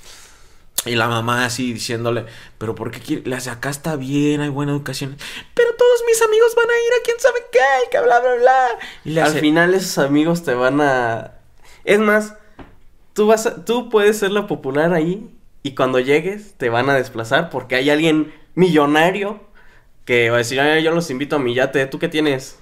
[0.84, 2.26] Y la mamá así diciéndole,
[2.58, 3.22] pero ¿por qué quiere?
[3.24, 5.16] Le hace, acá está bien, hay buena educación.
[5.54, 7.58] Pero todos mis amigos van a ir a quién sabe qué,
[7.90, 8.66] que bla, bla, bla.
[9.04, 11.34] Y le Al hace, final esos amigos te van a...
[11.84, 12.34] Es más,
[13.12, 15.30] tú vas a- tú puedes ser la popular ahí
[15.62, 19.40] y cuando llegues te van a desplazar porque hay alguien millonario
[20.04, 22.58] que va a decir, "Ay, yo los invito a mi yate, ¿tú qué tienes?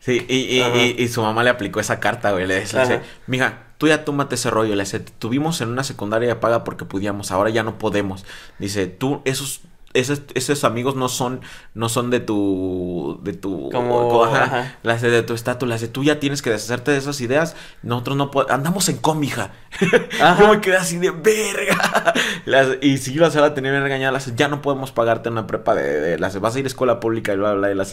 [0.00, 2.46] Sí, y, y, y, y su mamá le aplicó esa carta, güey.
[2.46, 4.74] Le dice, mija, tú ya tómate ese rollo.
[4.74, 8.24] Le dice, tuvimos en una secundaria de paga porque podíamos, ahora ya no podemos.
[8.58, 9.62] Dice, tú, esos,
[9.94, 11.40] esos, esos amigos no son,
[11.74, 15.66] no son de tu, de tu, Como- ajá, hace, de tu estatus.
[15.68, 17.56] Le dice, tú ya tienes que deshacerte de esas ideas.
[17.82, 18.98] Nosotros no podemos, andamos en.
[20.20, 20.40] Ajá.
[20.42, 22.14] Yo me quedé así de verga.
[22.60, 24.18] Hace- y sí, la la tenía bien regañada.
[24.18, 27.00] Hace, ya no podemos pagarte una prepa de, de, hace, vas a ir a escuela
[27.00, 27.70] pública y bla, bla.
[27.70, 27.86] Y la,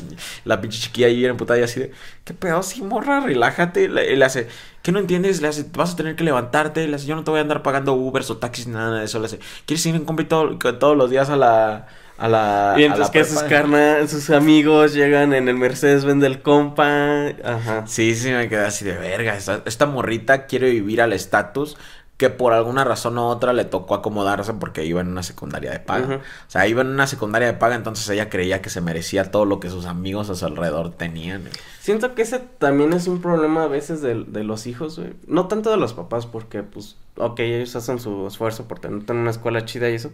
[0.45, 1.91] la pinche chiquilla ahí en puta y así de,
[2.23, 2.61] ¿qué pedo?
[2.63, 3.83] Sí, morra, relájate.
[3.83, 4.47] Y le hace,
[4.85, 5.41] ¿qué no entiendes?
[5.41, 6.87] Le hace, vas a tener que levantarte.
[6.87, 9.19] Le hace, yo no te voy a andar pagando Ubers o taxis, nada de eso.
[9.19, 12.95] Le hace, ¿quieres ir en combi todo- todos los días a la, a la, a
[12.97, 17.87] la que sus prepa?" carnal, sus amigos llegan en el Mercedes Benz del compa, ajá.
[17.87, 19.35] Sí, sí, me quedé así de verga.
[19.35, 21.77] Esta, esta morrita quiere vivir al estatus
[22.17, 25.79] que por alguna razón u otra le tocó acomodarse porque iba en una secundaria de
[25.79, 26.21] paga.
[26.47, 29.43] O sea, iba en una secundaria de paga, entonces ella creía que se merecía todo
[29.43, 31.43] lo que sus amigos a su alrededor tenían.
[31.81, 35.13] Siento que ese también es un problema a veces de, de los hijos, güey.
[35.27, 39.29] No tanto de los papás, porque, pues, ok, ellos hacen su esfuerzo por tener una
[39.29, 40.11] escuela chida y eso.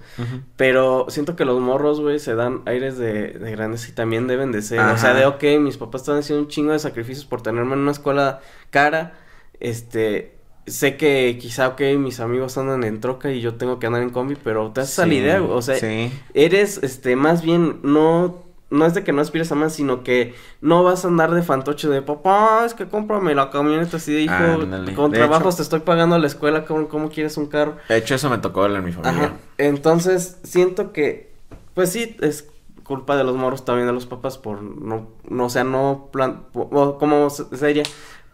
[0.58, 4.52] Pero siento que los morros, güey, se dan aires de, de grandes y también deben
[4.52, 4.80] de ser.
[4.80, 7.80] O sea, de, ok, mis papás están haciendo un chingo de sacrificios por tenerme en
[7.80, 8.42] una escuela
[8.72, 9.14] cara.
[9.60, 10.41] Este,
[10.72, 14.10] sé que quizá, ok, mis amigos andan en troca y yo tengo que andar en
[14.10, 15.42] combi, pero te haces a la Sí, idea.
[15.42, 16.12] O sea, sí.
[16.34, 20.34] eres, este, más bien, no, no es de que no aspires a más, sino que
[20.62, 24.22] no vas a andar de fantoche de papá, es que cómprame la camioneta así de
[24.22, 24.94] hijo, Ándale.
[24.94, 27.76] con De trabajos hecho- te estoy pagando la escuela, ¿cómo, cómo quieres un carro?
[27.90, 29.26] De hecho, eso me tocó ver en mi familia.
[29.26, 29.34] Ajá.
[29.58, 31.34] Entonces, siento que,
[31.74, 32.48] pues sí, es
[32.84, 36.44] culpa de los morros también de los papás por no, no o sea, no plan,
[36.54, 37.84] como se- sería,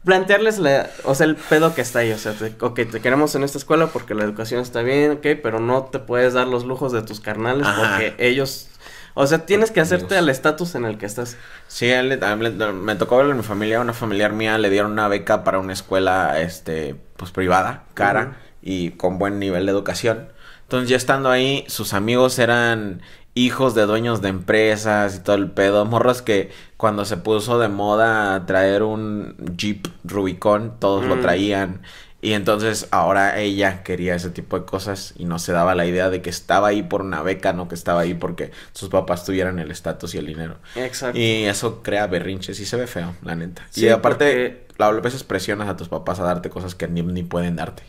[0.07, 3.35] plantearles la, o sea, el pedo que está ahí, o sea, te, ok, te queremos
[3.35, 6.63] en esta escuela porque la educación está bien, ok, pero no te puedes dar los
[6.63, 7.81] lujos de tus carnales Ajá.
[7.81, 8.69] porque ellos,
[9.15, 11.35] o sea, tienes que hacerte al estatus en el que estás.
[11.67, 14.69] Sí, a él a él me tocó verlo en mi familia, una familiar mía le
[14.69, 19.73] dieron una beca para una escuela, este, pues privada, cara y con buen nivel de
[19.73, 20.29] educación.
[20.63, 23.01] Entonces ya estando ahí, sus amigos eran
[23.37, 27.67] hijos de dueños de empresas y todo el pedo, morros que cuando se puso de
[27.67, 31.21] moda traer un Jeep Rubicon, todos lo Mm.
[31.21, 31.81] traían.
[32.19, 36.09] Y entonces ahora ella quería ese tipo de cosas y no se daba la idea
[36.09, 39.59] de que estaba ahí por una beca, no que estaba ahí porque sus papás tuvieran
[39.59, 40.55] el estatus y el dinero.
[40.75, 41.17] Exacto.
[41.19, 43.61] Y eso crea berrinches y se ve feo, la neta.
[43.69, 47.03] Sí, y aparte, porque- a veces presionas a tus papás a darte cosas que ni,
[47.03, 47.83] ni pueden darte.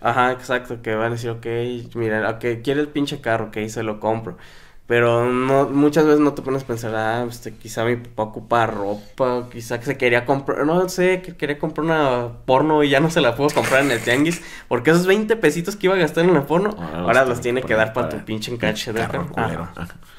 [0.00, 1.46] Ajá, exacto, que van a decir, ok,
[1.94, 4.36] mira, ok, quiere el pinche carro, ok, se lo compro.
[4.88, 8.66] Pero no, muchas veces no te pones a pensar, ah, este, quizá mi papá ocupa
[8.66, 12.98] ropa, quizá que se quería comprar, no sé, que quería comprar una porno y ya
[12.98, 15.98] no se la puedo comprar en el tianguis, porque esos 20 pesitos que iba a
[15.98, 19.28] gastar en la porno, ahora, los tiene que dar para tu pinche encache de carro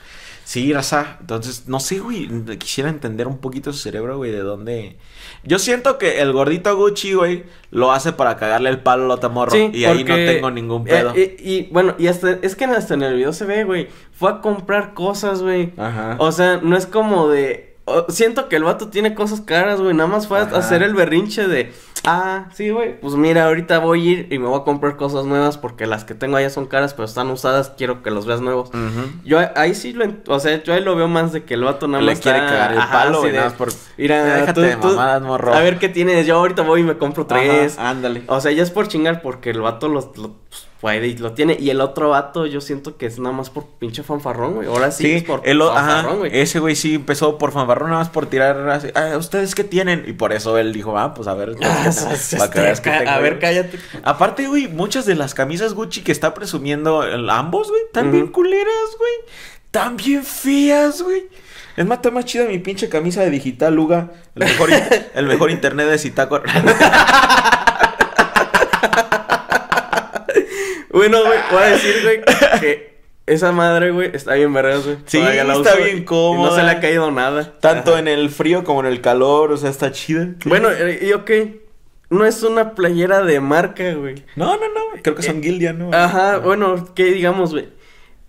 [0.50, 1.18] Sí, raza.
[1.20, 2.28] Entonces, no sé, güey.
[2.58, 4.98] Quisiera entender un poquito su cerebro, güey, de dónde.
[5.44, 9.30] Yo siento que el gordito Gucci, güey, lo hace para cagarle el palo al otro
[9.30, 9.52] morro.
[9.52, 11.14] Sí, y ahí no porque, tengo ningún pedo.
[11.16, 13.90] eh, y, y, bueno, y hasta, es que hasta en el video se ve, güey,
[14.12, 15.72] fue a comprar cosas, güey.
[15.78, 16.16] Ajá.
[16.18, 17.76] O sea, no es como de.
[17.86, 19.94] o- siento que el vato tiene cosas caras, güey.
[19.94, 21.72] Nada más fue a hacer el berrinche de.
[22.06, 23.00] Ah, sí, güey.
[23.00, 26.06] Pues mira, ahorita voy a ir y me voy a comprar cosas nuevas porque las
[26.06, 27.74] que tengo allá son caras, pero están usadas.
[27.78, 28.70] Quiero que los veas nuevos.
[28.70, 29.12] Ujú.
[29.26, 30.06] Yo ahí sí lo.
[30.28, 32.22] O sea, yo ahí lo veo más de que el vato nada Le más.
[32.22, 33.70] quiere está- cagar el ajá, palo, güey, de, nada por.
[33.98, 35.54] Mira, Déjate tú- de tú- mamadas, morro.
[35.54, 36.26] A ver qué tienes.
[36.26, 37.78] Yo ahorita voy y me compro tres.
[37.78, 38.24] Ajá, ándale.
[38.28, 41.34] O sea, ya es por chingar porque el vato lo, lo pues, puede y lo
[41.34, 41.58] tiene.
[41.60, 44.68] Y el otro vato, yo siento que es nada más por pinche fanfarrón, güey.
[44.68, 46.40] Ahora sí, Sí, es por el o- ajá, fanfarrón, güey.
[46.40, 50.06] ese güey sí empezó por fanfarrón nada más por tirar así, "Ah, ¿ustedes qué tienen?
[50.08, 53.22] Y por eso él dijo, ah, pues a ver, Ah, pues, que- este, a yo".
[53.24, 53.78] ver, cállate.
[54.04, 58.28] Aparte, güey, muchas de las camisas Gucci que está presumiendo el- ambos, güey, están bien
[58.28, 59.12] culeras, güey.
[59.66, 61.28] Están bien feas, güey.
[61.78, 64.12] Es más, está más chida mi pinche camisa de digital Luga.
[64.36, 64.70] El mejor,
[65.14, 66.42] el mejor internet de Citaco.
[70.92, 72.22] Bueno, güey, voy a decir, güey,
[72.60, 74.98] que esa madre, güey, está bien vergas, güey.
[75.06, 76.50] Sí, Todavía la está uso, bien cómoda.
[76.50, 77.60] No se le ha caído nada.
[77.60, 78.00] Tanto Ajá.
[78.00, 80.30] en el frío como en el calor, o sea, está chida.
[80.46, 81.32] Bueno, eh, ¿y ok?
[82.10, 84.16] No es una playera de marca, güey.
[84.36, 85.92] No, no, no, creo que son Gildia, ¿no?
[85.94, 87.70] Ajá, bueno, ¿qué digamos, güey?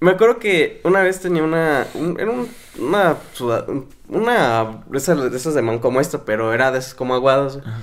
[0.00, 1.86] Me acuerdo que una vez tenía una.
[1.94, 2.48] un- era un-
[2.78, 3.16] una.
[4.08, 4.82] una.
[4.86, 7.56] de esas, de esas de man como esta, pero era de esas como aguadas.
[7.56, 7.68] güey.
[7.68, 7.80] Ajá.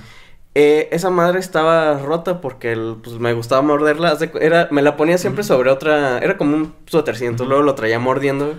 [0.54, 4.16] Eh, esa madre estaba rota porque el- pues, me gustaba morderla.
[4.40, 6.18] Era, me la ponía siempre sobre otra.
[6.18, 8.54] Era como un suétercito, luego lo traía mordiendo.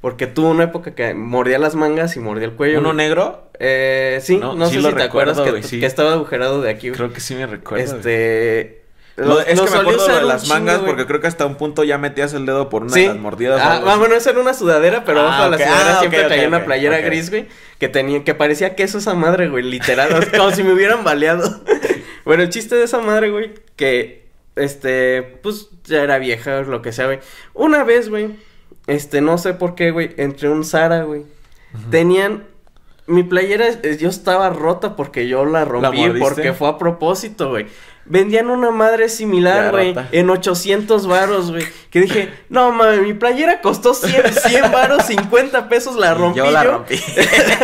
[0.00, 2.80] Porque tuvo una época que mordía las mangas y mordía el cuello.
[2.80, 3.44] ¿Uno negro?
[3.60, 5.78] Eh, sí, No, no, sí sé lo si te acuerdas que, güey, sí.
[5.78, 6.88] que estaba agujerado de aquí.
[6.88, 6.96] güey.
[6.96, 7.84] Creo que sí me recuerdo.
[7.98, 8.81] Este.
[9.16, 10.90] Lo- es que me acuerdo de las chingo, mangas güey.
[10.92, 13.02] porque creo que hasta un punto ya metías el dedo por una Sí.
[13.02, 13.60] de las mordidas.
[13.62, 16.20] Ah, ah, bueno, esa era una sudadera, pero Ah, abajo de la sudadera Ah, siempre
[16.22, 17.46] ok, traía una playera gris, güey,
[17.78, 21.60] que tenía, que parecía queso esa madre, güey, literal, como si me hubieran baleado.
[22.24, 26.80] bueno, el chiste de esa madre, güey, que, este, pues, ya era vieja, o lo
[26.80, 27.18] que sea, güey.
[27.52, 28.30] Una vez, güey,
[28.86, 31.24] este, no sé por qué, güey, entre un Zara, güey,
[31.90, 32.44] tenían...
[33.08, 37.66] Mi playera, eh, yo estaba rota porque yo la rompí, porque fue a propósito, güey.
[38.04, 41.64] Vendían una madre similar, güey, en 800 varos, güey.
[41.90, 46.46] Que dije, no mames, mi playera costó 100, 100 varos, 50 pesos, la rompí yo
[46.46, 46.50] yo.
[46.50, 47.00] la rompí.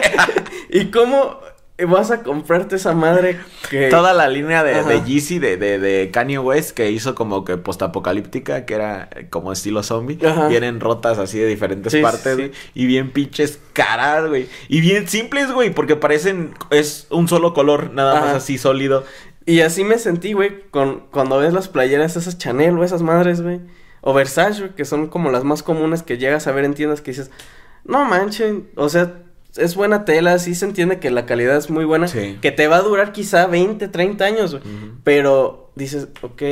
[0.71, 1.41] ¿Y cómo
[1.87, 3.39] vas a comprarte esa madre
[3.71, 3.89] que...
[3.89, 5.05] Toda la línea de, de.
[5.05, 9.83] Yeezy de, de, de Kanye West que hizo como que postapocalíptica, que era como estilo
[9.85, 10.19] zombie.
[10.27, 10.49] Ajá.
[10.49, 12.51] Vienen rotas así de diferentes Sí, partes, sí.
[12.75, 14.49] Y bien pinches caras, güey.
[14.69, 16.53] Y bien simples, güey, porque parecen.
[16.71, 19.05] Es un solo color, nada más así sólido.
[19.49, 23.41] Y así me sentí, güey, con, cuando ves las playeras esas Chanel o esas madres,
[23.41, 23.61] güey.
[24.03, 27.01] O Versace, güey, que son como las más comunes que llegas a ver en tiendas
[27.01, 27.31] que dices,
[27.85, 29.23] no manchen, o sea,
[29.57, 32.39] es buena tela, sí se entiende que la calidad es muy buena, Sí.
[32.43, 34.63] que te va a durar quizá 20, 30 años, güey.
[35.03, 36.43] Pero dices, ok,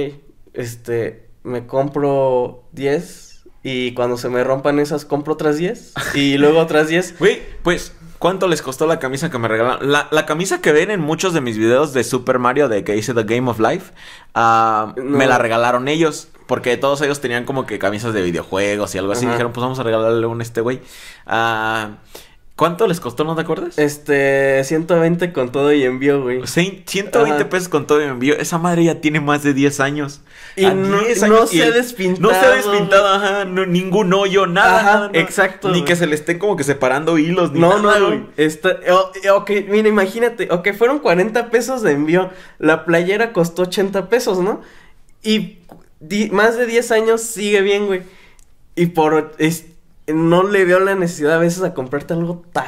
[0.55, 6.61] este, me compro 10 y cuando se me rompan esas compro otras 10 y luego
[6.61, 7.16] otras 10.
[7.18, 9.91] Güey, pues, ¿cuánto les costó la camisa que me regalaron?
[9.91, 12.97] La, la camisa que ven en muchos de mis videos de Super Mario, de que
[12.97, 13.93] hice The Game of Life,
[14.35, 15.17] ah, No.
[15.17, 16.29] me la regalaron ellos.
[16.47, 19.25] Porque todos ellos tenían como que camisas de videojuegos y algo así.
[19.25, 19.33] Ajá.
[19.35, 20.81] Dijeron, pues vamos a regalarle una a este güey.
[21.27, 21.97] Ah,
[22.57, 23.23] ¿Cuánto les costó?
[23.25, 23.79] ¿No te acuerdas?
[23.79, 26.41] Este, 120 con todo y envío, güey.
[26.47, 27.49] Cien- 120 Ajá.
[27.51, 28.35] pesos con todo el envío.
[28.39, 30.23] Esa madre ya tiene más de 10 años.
[30.57, 33.09] Y A no- 10 no años se y ha el- despintado, No se ha despintado,
[33.09, 33.45] ajá.
[33.45, 35.85] no- ningún hoyo, nada, Ajá, nada, exacto, Ni güey.
[35.85, 38.23] que se le esté como que separando hilos, ni No, nada, no, güey.
[38.39, 42.31] Está, o- ok, mira, imagínate, ok, fueron 40 pesos de envío.
[42.59, 44.63] La playera costó 80 pesos, ¿no?
[45.23, 45.59] Y
[46.01, 48.01] di- más de 10 años sigue bien, güey.
[48.77, 49.33] Y por.
[49.37, 49.67] es-
[50.09, 52.65] no le veo la necesidad a veces a comprarte algo tan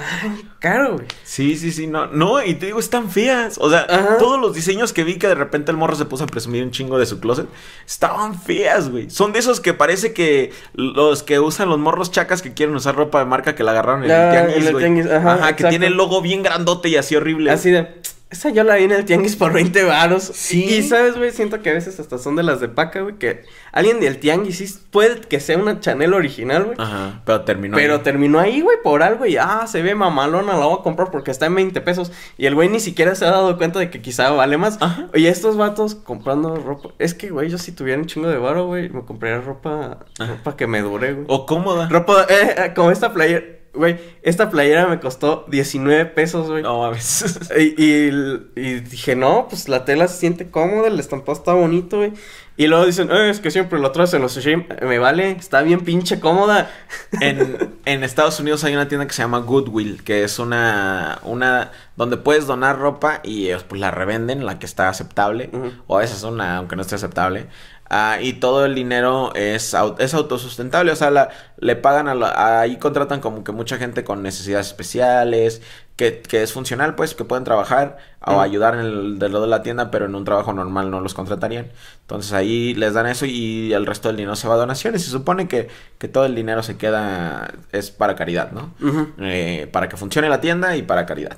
[0.59, 1.07] caro, güey.
[1.23, 2.07] Sí, sí, sí, no.
[2.09, 3.59] No, y te digo, están feas.
[3.61, 4.19] O sea, Ajá.
[4.19, 6.71] todos los diseños que vi que de repente el morro se puso a presumir un
[6.73, 7.47] chingo de su closet,
[7.87, 9.09] estaban feas, güey.
[9.11, 12.97] Son de esos que parece que los que usan los morros chacas que quieren usar
[12.97, 14.85] ropa de marca que la agarraron en Ah, el en tianguis, güey.
[14.85, 17.51] tianguis, ajá, que tiene el logo bien grandote y así horrible.
[17.53, 18.01] Así de.
[18.31, 20.23] Esa yo la vi en el tianguis por 20 varos.
[20.23, 20.65] Sí.
[20.65, 23.45] Y, sabes, güey, siento que a veces hasta son de las de paca, güey, que
[23.73, 26.77] alguien del tianguis sí puede que sea una Chanel original, güey.
[26.79, 27.77] Ajá, pero terminó.
[27.77, 28.01] Pero ahí.
[28.01, 31.31] terminó ahí, güey, por algo y ah, se ve mamalona, la voy a comprar porque
[31.31, 32.13] está en 20 pesos.
[32.37, 34.77] Y el güey ni siquiera se ha dado cuenta de que quizá vale más.
[34.81, 35.09] Ajá.
[35.15, 36.91] Oye, estos vatos comprando ropa.
[36.99, 40.35] Es que, güey, yo si tuviera un chingo de varo, güey, me compraría ropa, Ajá.
[40.35, 41.27] ropa que me dure, güey.
[41.31, 41.89] O cómoda.
[41.89, 43.43] Ropa, eh, eh, como esta playera,
[43.75, 46.63] güey, esta playera me costó 19 pesos, güey.
[46.63, 47.25] No mames.
[47.59, 48.11] Y, y,
[48.57, 52.13] y dije, no, pues la tela se siente cómoda, el estampado está bonito, güey.
[52.59, 54.67] Y luego dicen, eh, es que siempre lo traes en los stream.
[54.83, 56.71] Me vale, está bien pinche cómoda.
[57.21, 61.73] En, en Estados Unidos hay una tienda que se llama Goodwill, que es una, una
[61.97, 65.51] donde puedes donar ropa y pues la revenden, la que está aceptable,
[65.87, 67.47] o a veces una, aunque no esté aceptable.
[67.91, 72.61] Ah, y todo el dinero es, es autosustentable, o sea, la, le pagan a la-
[72.61, 75.63] ahí contratan como que mucha gente con necesidades especiales,
[75.97, 79.47] que, que es funcional, pues, que pueden trabajar o ayudar en el, de lo de
[79.47, 81.69] la tienda, pero en un trabajo normal no los contratarían.
[82.03, 85.03] Entonces ahí les dan eso y el resto del dinero se va a donaciones.
[85.05, 85.69] Se supone que,
[85.99, 88.75] que todo el dinero se queda, es para caridad, ¿no?
[89.19, 91.37] Eh, para que funcione la tienda y para caridad.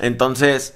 [0.00, 0.74] Entonces,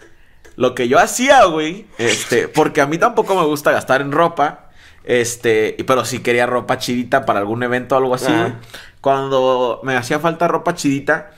[0.57, 4.70] lo que yo hacía, güey, este, porque a mí tampoco me gusta gastar en ropa,
[5.05, 8.53] este, pero sí quería ropa chidita para algún evento o algo así, güey.
[9.01, 11.30] Cuando me hacía falta ropa chidita,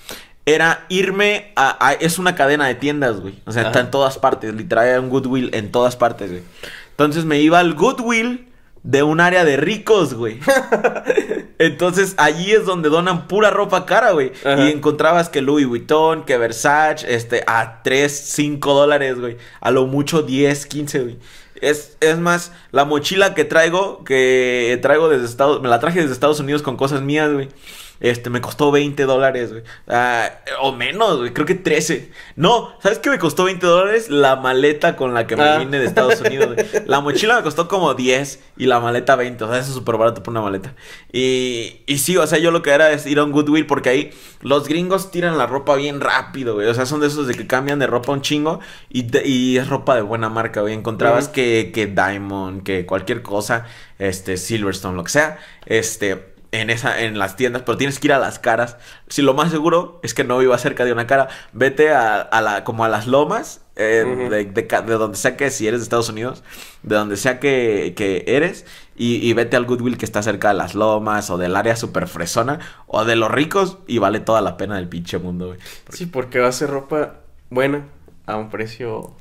[0.45, 3.35] era irme a, a- es una cadena de tiendas, güey.
[3.47, 6.43] O sea, está en todas partes, literal, hay un Goodwill en todas partes, güey.
[6.91, 8.49] Entonces me iba al Goodwill
[8.83, 10.41] de un área de ricos, güey.
[11.59, 14.33] Entonces allí es donde donan pura ropa cara, güey.
[14.45, 14.65] Ajá.
[14.69, 19.37] Y encontrabas que Louis Vuitton, que Versace, este, a 3, 5 dólares, güey.
[19.61, 21.19] A lo mucho 10, 15, güey.
[21.63, 25.63] Es, es más, la mochila que traigo, que traigo desde Estados...
[25.63, 27.49] Me la traje desde Estados Unidos con cosas mías, güey.
[28.03, 29.63] Este, me costó 20 dólares, güey.
[29.89, 30.29] Ah,
[30.61, 31.33] o menos, güey.
[31.33, 32.11] Creo que 13.
[32.37, 34.11] No, ¿sabes qué me costó 20 dólares?
[34.11, 35.59] La maleta con la que me Ah.
[35.59, 36.67] vine de Estados Unidos, güey.
[36.87, 39.45] La mochila me costó como 10 y la maleta 20.
[39.45, 40.75] O sea, eso es súper barato por una maleta.
[41.13, 43.89] Y, y sí, o sea, yo lo que era es ir a un Goodwill porque
[43.89, 46.67] ahí los gringos tiran la ropa bien rápido, güey.
[46.67, 48.59] O sea, son de esos de que cambian de ropa un chingo
[48.91, 50.75] y, de- y es ropa de buena marca, güey.
[50.75, 53.67] Encontrabas que, que Diamond, que cualquier cosa,
[54.01, 58.13] este, Silverstone, lo que sea, este, en esa, en las tiendas, pero tienes que ir
[58.13, 58.77] a las caras.
[59.09, 62.41] Si lo más seguro es que no iba cerca de una cara, vete a, a
[62.43, 65.85] la, como a las lomas, eh, de, de de donde sea que, si eres de
[65.85, 66.45] Estados Unidos,
[66.83, 70.55] de donde sea que, que eres, y, y vete al Goodwill que está cerca de
[70.55, 74.59] las lomas, o del área super fresona, o de los ricos, y vale toda la
[74.59, 75.59] pena del pinche mundo, güey.
[75.89, 77.15] Sí, porque va a ser ropa
[77.49, 77.87] buena
[78.27, 79.17] a un precio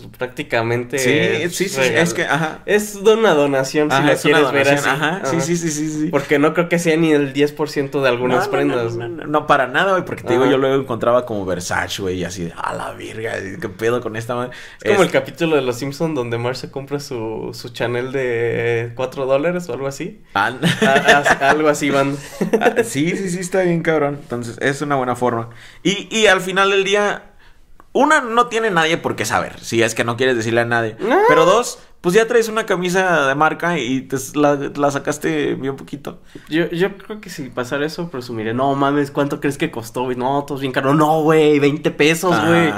[0.00, 0.98] pues, prácticamente.
[0.98, 2.60] Sí, sí, sí, es que, ajá.
[2.66, 4.88] Es una donación, si lo es una quieres ver así.
[4.88, 6.08] ajá, sí, sí, sí, sí, sí.
[6.10, 8.96] Porque no creo que sea ni el 10% de algunas No, prendas.
[8.96, 12.02] No, no, no, no, para nada, güey, porque te digo, yo luego encontraba como Versace,
[12.02, 14.50] güey, y así, de, a la verga, ¿qué pedo con esta madre?
[14.82, 18.92] Es como Es- el capítulo de Los Simpsons donde Marcia compra su, su Chanel de
[18.96, 20.22] 4 dólares o algo así.
[20.34, 20.52] Ah,
[21.40, 22.16] algo así van.
[22.60, 24.18] ah, sí, sí, sí, está bien, cabrón.
[24.22, 25.50] Entonces, es una buena forma.
[25.82, 27.29] Y, y al final del día,
[27.92, 30.96] una, no tiene nadie por qué saber, si es que no quieres decirle a nadie.
[31.00, 31.18] No.
[31.28, 35.76] Pero dos, pues ya traes una camisa de marca y te la, la sacaste bien
[35.76, 36.20] poquito.
[36.48, 40.04] Yo, yo creo que si pasara eso, presumiré, no mames, ¿cuánto crees que costó?
[40.04, 40.16] güey?
[40.16, 40.94] No, todo bien caro.
[40.94, 42.46] No, güey, 20 pesos, Ah.
[42.46, 42.72] güey.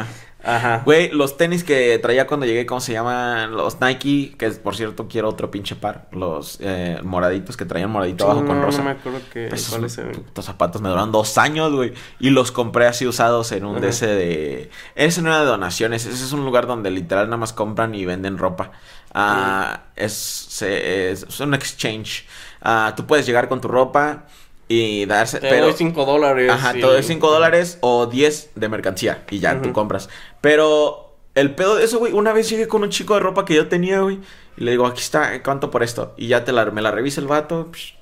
[0.45, 0.83] Ajá.
[0.85, 3.53] Güey, los tenis que traía cuando llegué, ¿cómo se llaman?
[3.57, 6.09] Los Nike, que por cierto quiero otro pinche par.
[6.13, 8.79] Los eh, moraditos que traían moradito abajo con rosa.
[8.79, 11.93] No me acuerdo que, Esos putos zapatos me duraron dos años, güey.
[12.19, 13.81] Y los compré así usados en un Ajá.
[13.83, 14.71] de ese de...
[14.97, 16.07] Ese no era de donaciones.
[16.07, 18.73] Ese es un lugar donde literal nada más compran y venden ropa.
[19.15, 22.27] Ah, es, se- es, es un exchange.
[22.63, 24.25] Ah, tú puedes llegar con tu ropa
[24.69, 25.39] y darse...
[25.39, 26.51] Te pero, doy 5 dólares.
[26.51, 29.73] Ajá, y- todo es 5 dólares o 10 de mercancía y ya tú Ujú.
[29.75, 30.09] compras.
[30.43, 33.55] Pero el pedo de eso, güey, una vez llegué con un chico de ropa que
[33.55, 34.21] yo tenía, güey,
[34.59, 36.13] y le digo, aquí está, ¿cuánto por esto?
[36.19, 37.71] Y ya te la, me la revisa el vato.
[37.73, 37.95] psh,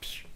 [0.00, 0.26] psh,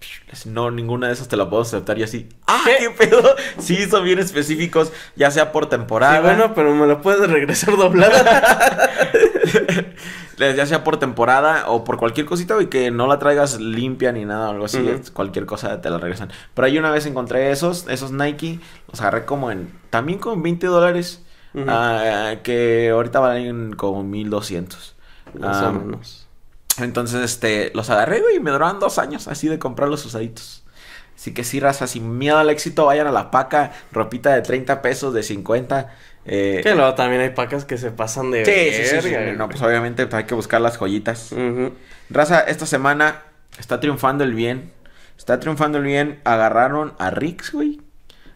[0.00, 1.98] psh, le dice, No, ninguna de esas te la puedo aceptar.
[1.98, 2.76] Y así, ¡ah, ¿Qué?
[2.78, 3.22] qué, pedo!
[3.58, 6.16] Sí, son bien específicos, ya sea por temporada.
[6.16, 8.90] Sí, bueno, pero me lo puedes regresar doblada.
[10.38, 14.24] ya sea por temporada o por cualquier cosita, güey, que no la traigas limpia ni
[14.24, 16.30] nada o algo así, cualquier cosa te la regresan.
[16.54, 20.66] Pero ahí una vez encontré esos, esos Nike, los agarré como en, también con 20
[20.66, 21.24] dólares,
[21.66, 24.96] ah, que ahorita valen como 1200.
[25.34, 26.28] Más Ah, o menos.
[26.78, 30.63] Entonces, este, los agarré, güey, y me duraron dos años así de comprar los usaditos.
[31.16, 34.82] Así que sí, raza, sin miedo al éxito, vayan a la paca, ropita de 30
[34.82, 35.94] pesos, de 50.
[36.26, 39.32] Eh, Que luego también hay pacas que se pasan de sí, sí, sí, sí, verga,
[39.34, 41.30] No, pues obviamente hay que buscar las joyitas.
[42.10, 43.22] Raza, esta semana
[43.58, 44.72] está triunfando el bien.
[45.16, 46.20] Está triunfando el bien.
[46.24, 47.80] Agarraron a Rix, güey.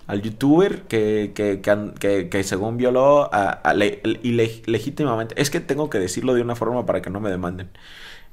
[0.06, 5.34] Al youtuber que, que, que, que- según violó a, a le- y le- legítimamente.
[5.40, 7.68] Es que tengo que decirlo de una forma para que no me demanden.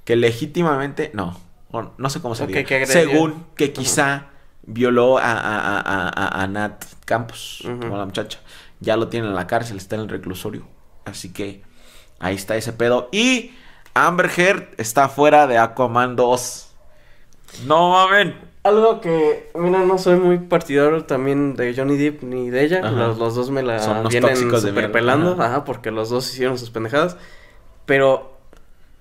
[0.06, 1.12] Que legítimamente.
[1.14, 1.38] No.
[1.98, 2.64] no sé cómo se Ok, diga.
[2.64, 2.94] que agredió.
[2.94, 4.28] Según que quizá
[4.68, 7.62] a, a, a, a- a Nat Campos.
[7.66, 7.80] Ujú.
[7.80, 8.40] Como la muchacha.
[8.80, 9.78] Ya lo tiene en la cárcel.
[9.78, 10.68] Está en el reclusorio.
[11.06, 11.64] Así que.
[12.20, 13.10] Ahí está ese pedo.
[13.12, 13.54] Y
[13.94, 16.70] Amber Heard está fuera de Aquaman 2.
[17.66, 18.36] No mamen.
[18.64, 22.82] Algo que, mira, no soy muy partidario también de Johnny Depp ni de ella.
[22.90, 24.92] Los, los dos me la Son vienen tóxicos de super mierda.
[24.92, 25.34] pelando.
[25.34, 25.46] Ajá.
[25.46, 25.64] Ajá.
[25.66, 27.16] porque los dos hicieron sus pendejadas.
[27.86, 28.35] Pero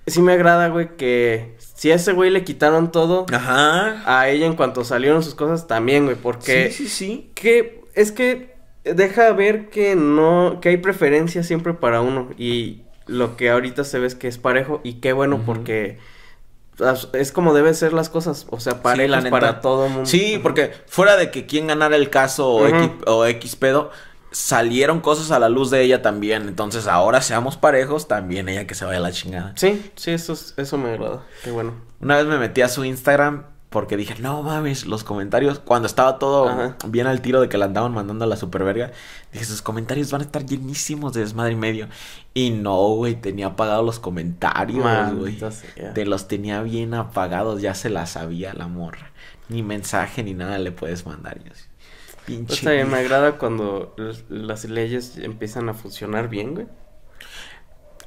[0.07, 4.03] sí me agrada, güey, que si a ese güey le quitaron todo, Ajá.
[4.05, 6.15] a ella en cuanto salieron sus cosas también, güey.
[6.15, 7.31] Porque Sí, sí, sí.
[7.35, 12.29] que es que deja ver que no, que hay preferencia siempre para uno.
[12.37, 14.81] Y lo que ahorita se ve es que es parejo.
[14.83, 15.97] Y qué bueno, porque
[17.13, 18.47] es como deben ser las cosas.
[18.49, 19.29] O sea, Sí, parejos neta.
[19.29, 20.05] para todo mundo.
[20.05, 22.75] Sí, porque fuera de que quien ganara el caso o, Ujú.
[22.75, 23.91] X, o X pedo,
[24.35, 26.47] salieron cosas a la luz de ella también.
[26.49, 29.53] Entonces ahora seamos parejos, también ella que se vaya a la chingada.
[29.55, 31.23] Sí, sí, eso, es- eso me agrada.
[31.43, 31.73] Qué bueno.
[32.01, 36.17] Una vez me metí a su Instagram porque dije, no mames, los comentarios, cuando estaba
[36.19, 36.77] todo Ajá.
[36.87, 38.91] bien al tiro de que la andaban mandando a la superverga,
[39.33, 41.87] dije, sus comentarios van a estar llenísimos de desmadre y medio.
[42.33, 44.83] Y no, güey, tenía apagados los comentarios,
[45.17, 45.39] güey.
[45.93, 49.11] Te los tenía bien apagados, ya se la sabía la morra.
[49.49, 51.37] Ni mensaje ni nada le puedes mandar.
[51.45, 51.65] Y así,
[52.25, 52.55] Pinche.
[52.55, 53.95] Está bien, me agrada cuando
[54.29, 56.67] las leyes empiezan a funcionar bien, güey.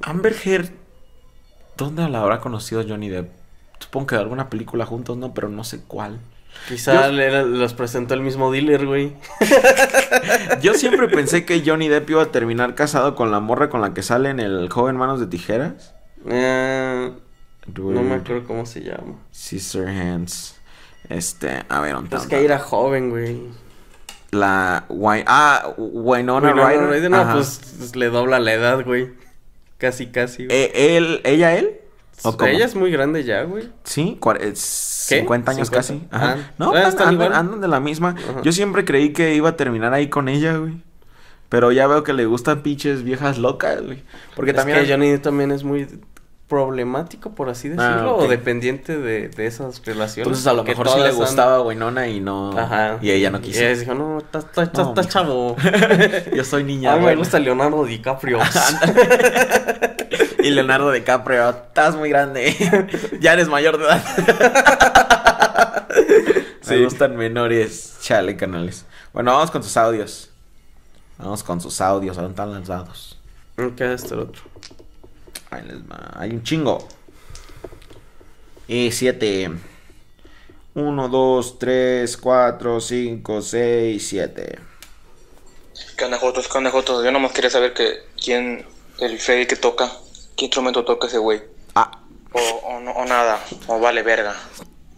[0.01, 0.69] Amber Heard,
[1.77, 3.29] ¿dónde la habrá conocido Johnny Depp?
[3.79, 5.33] Supongo que alguna película juntos, ¿no?
[5.33, 6.19] Pero no sé cuál.
[6.67, 9.13] Quizá le- los presentó el mismo dealer, güey.
[10.61, 13.93] Yo siempre pensé que Johnny Depp iba a terminar casado con la morra con la
[13.93, 15.93] que sale en el joven Manos de Tijeras.
[16.27, 17.11] Eh,
[17.73, 19.15] no me acuerdo cómo se llama.
[19.31, 20.55] Sister Hands.
[21.07, 23.41] Este, a ver, ¿dónde Es que ahí era joven, güey.
[24.31, 26.89] La Wy- ah, Winona Winona Ryder.
[26.89, 27.33] Ryder, no, Ajá.
[27.33, 29.09] pues, pues, le dobla la edad, güey.
[29.77, 30.45] Casi, casi.
[30.45, 30.55] güey.
[30.57, 31.79] Eh, él, ella, él.
[32.23, 32.49] ¿O cómo?
[32.51, 33.69] Ella es muy grande ya, güey.
[33.85, 35.77] Sí, cua- eh, 50 años 50.
[35.77, 36.07] casi.
[36.11, 36.35] Ajá.
[36.37, 36.51] Ah.
[36.57, 38.09] no, Ah, andan, andan de la misma.
[38.09, 38.41] Ajá.
[38.43, 40.83] Yo siempre creí que iba a terminar ahí con ella, güey.
[41.47, 44.03] Pero ya veo que le gustan pinches viejas locas, güey.
[44.35, 44.79] Porque es también.
[44.85, 45.87] que Johnny también es muy
[46.49, 48.21] problemático, por así decirlo, Ah, ok.
[48.23, 50.27] o dependiente de, de esas relaciones.
[50.27, 52.57] Entonces a lo mejor sí le gustaba Winona y no.
[52.57, 52.97] Ajá.
[53.01, 53.61] Y ella no quiso.
[53.61, 55.55] Y ella dijo, no, estás chavo.
[56.35, 56.93] Yo soy niña.
[56.93, 58.39] A mí me gusta Leonardo DiCaprio.
[60.41, 62.55] Y Leonardo DiCaprio, estás muy grande.
[63.19, 64.03] ya eres mayor de edad.
[66.67, 66.83] Me Sí.
[66.83, 67.97] gustan menores.
[68.01, 68.85] Chale, canales.
[69.13, 70.29] Bueno, vamos con sus audios.
[71.17, 72.17] Vamos con sus audios.
[72.17, 73.19] ¿A dónde están lanzados?
[73.75, 74.41] ¿Qué es este otro?
[75.51, 76.11] Ahí les va.
[76.15, 76.87] Hay un chingo.
[78.67, 79.49] Y siete.
[80.75, 84.59] Uno, dos, tres, cuatro, cinco, seis, siete.
[85.97, 86.47] ¿Qué onda, Jotos?
[86.47, 87.03] ¿Qué onda, Jotos?
[87.03, 88.65] Yo nomás quería saber que quién,
[88.99, 89.91] el Freddy que toca,
[90.37, 91.41] qué instrumento toca ese güey.
[91.75, 91.91] Ah,
[92.31, 94.35] O, o, no, o nada, o vale verga.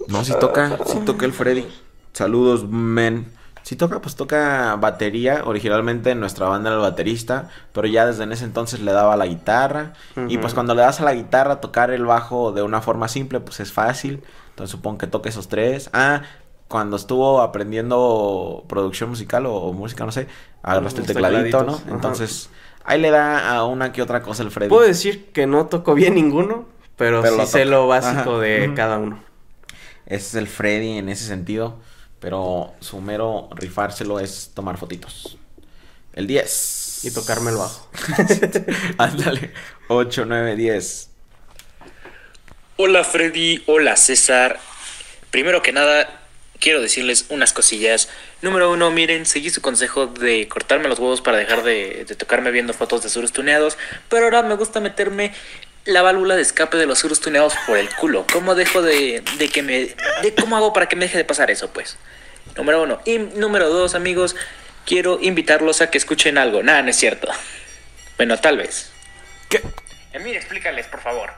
[0.07, 1.65] no, si toca, si toca el Freddy.
[2.13, 3.31] Saludos, men.
[3.71, 5.43] Si toca, pues toca batería.
[5.45, 9.15] Originalmente en nuestra banda era el baterista, pero ya desde en ese entonces le daba
[9.15, 9.93] la guitarra.
[10.27, 13.39] Y pues cuando le das a la guitarra, tocar el bajo de una forma simple,
[13.39, 14.25] pues es fácil.
[14.49, 15.89] Entonces supongo que toque esos tres.
[15.93, 16.23] Ah,
[16.67, 20.27] cuando estuvo aprendiendo producción musical o, o música, no sé,
[20.63, 21.75] agarraste el tecladito, ¿no?
[21.75, 21.83] ajá.
[21.91, 22.49] Entonces,
[22.83, 24.67] ahí le da a una que otra cosa el Freddy.
[24.67, 26.65] Puedo decir que no toco bien ninguno,
[26.97, 27.71] pero, Pero sí lo sé toca.
[27.71, 28.39] lo básico Ajá.
[28.41, 29.23] de cada uno.
[30.07, 31.77] Ese es el Freddy en ese sentido.
[32.21, 35.37] Pero su mero rifárselo es tomar fotitos.
[36.13, 36.99] El 10.
[37.03, 37.89] Y tocarme el bajo.
[38.97, 39.51] Ándale.
[39.89, 41.09] 8, 9, 10.
[42.77, 44.59] Hola Freddy, hola César.
[45.31, 46.21] Primero que nada,
[46.59, 48.07] quiero decirles unas cosillas.
[48.41, 52.51] Número uno, miren, seguí su consejo de cortarme los huevos para dejar de, de tocarme
[52.51, 53.77] viendo fotos de surus tuneados,
[54.09, 55.33] pero ahora me gusta meterme
[55.85, 58.25] la válvula de escape de los surus tuneados por el culo.
[58.31, 59.95] ¿Cómo dejo de, de que me...
[60.21, 61.97] De, ¿Cómo hago para que me deje de pasar eso, pues?
[62.55, 62.99] Número uno.
[63.05, 64.35] Y número dos, amigos,
[64.85, 66.61] quiero invitarlos a que escuchen algo.
[66.63, 67.27] Nada, no es cierto.
[68.17, 68.91] Bueno, tal vez.
[69.49, 69.61] ¿Qué?
[70.13, 71.29] Emir, explícales, por favor.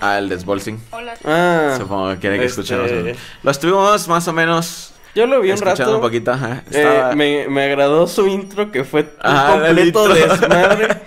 [0.00, 0.82] Ah, el desbolsing.
[1.24, 3.16] Ah, Supongo que quiere que este, escuchemos.
[3.42, 5.94] Lo estuvimos más o menos Yo lo vi un rato.
[5.96, 6.32] un poquito.
[6.32, 6.62] Ajá.
[6.70, 10.96] Eh, Estaba- me, me agradó su intro que fue un Ah, completo desmadre.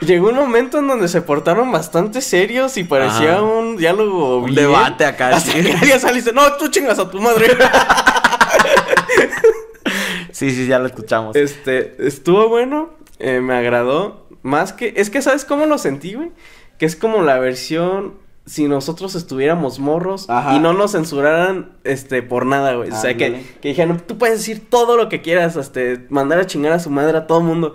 [0.00, 3.42] Llegó un momento en donde se portaron bastante serios y parecía Ajá.
[3.42, 4.56] un diálogo Un bien.
[4.56, 5.62] debate acá, Hasta sí.
[5.62, 7.48] que alguien sale y dice, no, tú chingas a tu madre.
[10.32, 11.34] Sí, sí, ya lo escuchamos.
[11.34, 14.28] este, estuvo bueno, eh, me agradó.
[14.42, 16.30] Más que, es que ¿sabes cómo lo sentí, güey?
[16.78, 18.14] Que es como la versión
[18.46, 20.54] si nosotros estuviéramos morros Ajá.
[20.54, 22.90] y no nos censuraran este por nada, güey.
[22.90, 26.46] O sea, que, que dijeran, tú puedes decir todo lo que quieras, hasta mandar a
[26.46, 27.74] chingar a su madre a todo mundo.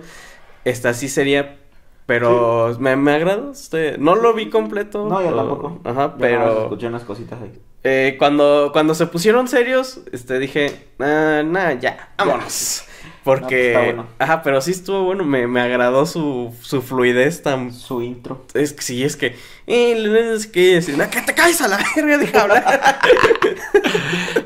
[0.64, 1.58] Este, así sería,
[2.06, 3.50] pero me, me agradó.
[3.52, 5.08] Este, no lo vi completo.
[5.08, 5.80] No, yo tampoco.
[5.84, 7.52] Ajá, Yo pero escuché unas cositas ahí.
[7.82, 12.84] eh, cuando, cuando se pusieron serios, este, dije, ah, nah, ya, vámonos.
[13.22, 14.06] Porque, No, pues, está bueno.
[14.18, 17.72] ajá, pero sí estuvo bueno, me, me agradó su, su fluidez tan...
[17.72, 18.44] Su intro.
[18.52, 19.34] Es que sí, es que...
[19.66, 23.00] Eh, es que, es, "No, que te caes a la verga, deja hablar.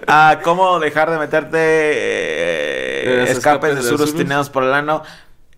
[0.07, 4.15] Ah, ¿cómo dejar de meterte eh, escapes escapes de surus.
[4.15, 5.03] tineados por el ano?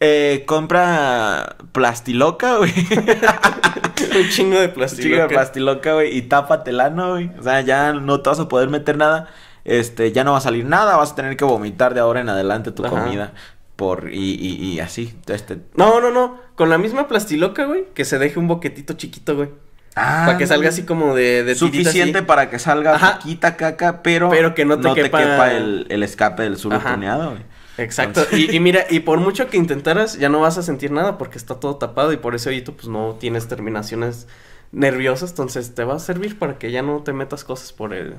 [0.00, 2.72] Eh, compra plastiloca, güey.
[4.16, 5.28] Un chingo de Chica plástico.
[5.28, 6.16] plastiloca, güey.
[6.16, 7.30] Y tápate el ano, güey.
[7.38, 9.28] O sea, ya no te vas a poder meter nada.
[9.64, 10.96] Este, ya no va a salir nada.
[10.96, 12.96] Vas a tener que vomitar de ahora en adelante tu Ajá.
[12.96, 13.32] comida.
[13.76, 15.14] Por, y, y, y así.
[15.26, 15.58] Este.
[15.74, 19.48] No, no, no, con la misma plastiloca, güey, que se deje un boquetito chiquito, güey.
[19.94, 22.26] para que salga así como de, de Suficiente así.
[22.26, 23.18] para que salga Ajá.
[23.18, 27.42] poquita caca, pero, Pero que no te quepa- el, el escape del tuneado, güey.
[27.82, 28.20] Exacto.
[28.22, 31.18] Entonces- Y, y mira, y por mucho que intentaras, ya no vas a sentir nada
[31.18, 34.26] porque está todo tapado y por ese hoyito pues no tienes terminaciones
[34.72, 38.14] nerviosas, entonces te va a servir para que ya no te metas cosas por el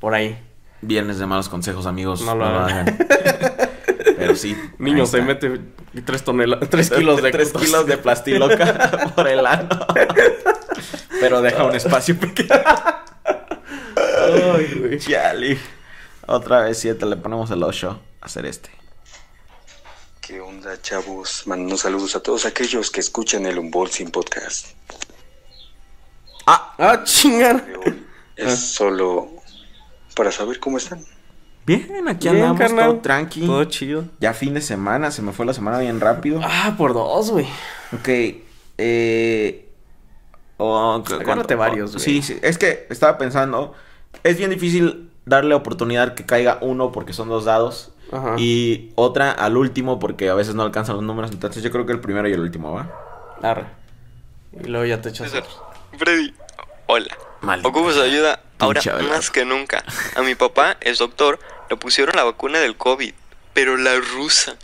[0.00, 0.38] por ahí.
[0.82, 2.20] Viernes de malos consejos, amigos.
[2.22, 2.96] No lo hagan.
[4.18, 4.56] Pero sí.
[4.78, 5.60] Niño, se mete
[6.04, 9.78] tres toneladas, tres kilos de Tres kilos de plastiloca por el ano.
[11.20, 12.50] Pero deja un espacio pequeño.
[13.24, 14.98] Ay, güey.
[14.98, 15.58] Chale.
[16.26, 18.70] Otra vez siete, le ponemos el 8 a hacer este.
[20.26, 21.42] ¿Qué onda, chavos?
[21.46, 24.68] Mando saludos a todos aquellos que escuchan el Unboxing Podcast.
[26.46, 27.64] Ah, Ah, chingar.
[28.36, 28.56] Es Ah.
[28.56, 29.28] solo
[30.16, 31.04] para saber cómo están.
[31.66, 32.90] Bien, aquí Bien, andamos, carnal.
[32.90, 33.46] todo tranqui.
[33.46, 34.04] Todo chido.
[34.20, 36.40] Ya fin de semana, se me fue la semana bien rápido.
[36.42, 37.46] Ah, por dos, güey.
[37.92, 38.08] Ok,
[38.78, 39.68] eh...
[40.58, 42.04] oh, cu- Agárrate cuánto- varios, güey.
[42.04, 43.72] Sí, sí, es que estaba pensando,
[44.22, 47.90] es bien difícil darle oportunidad que caiga uno porque son dos dados.
[48.14, 48.36] Ajá.
[48.38, 51.32] Y otra al último porque a veces no alcanzan los números.
[51.32, 52.90] Entonces yo creo que el primero y el último, ¿va?
[53.42, 53.66] Arre.
[54.52, 55.30] Y luego ya te echas.
[55.30, 55.44] César,
[55.98, 56.32] Freddy,
[56.86, 57.16] hola.
[57.40, 59.84] Maldita Ocupas ayuda ahora más que nunca.
[60.16, 61.38] A mi papá, es doctor,
[61.68, 63.12] le pusieron la vacuna del COVID,
[63.52, 64.56] pero la rusa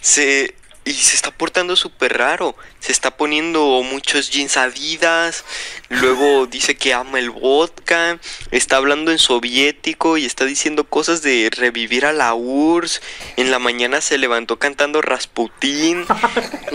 [0.00, 0.54] se
[0.88, 2.56] y se está portando súper raro.
[2.80, 5.44] Se está poniendo muchos jeans adidas.
[5.90, 8.18] Luego dice que ama el vodka.
[8.52, 13.02] Está hablando en soviético y está diciendo cosas de revivir a la URSS.
[13.36, 16.06] En la mañana se levantó cantando Rasputín.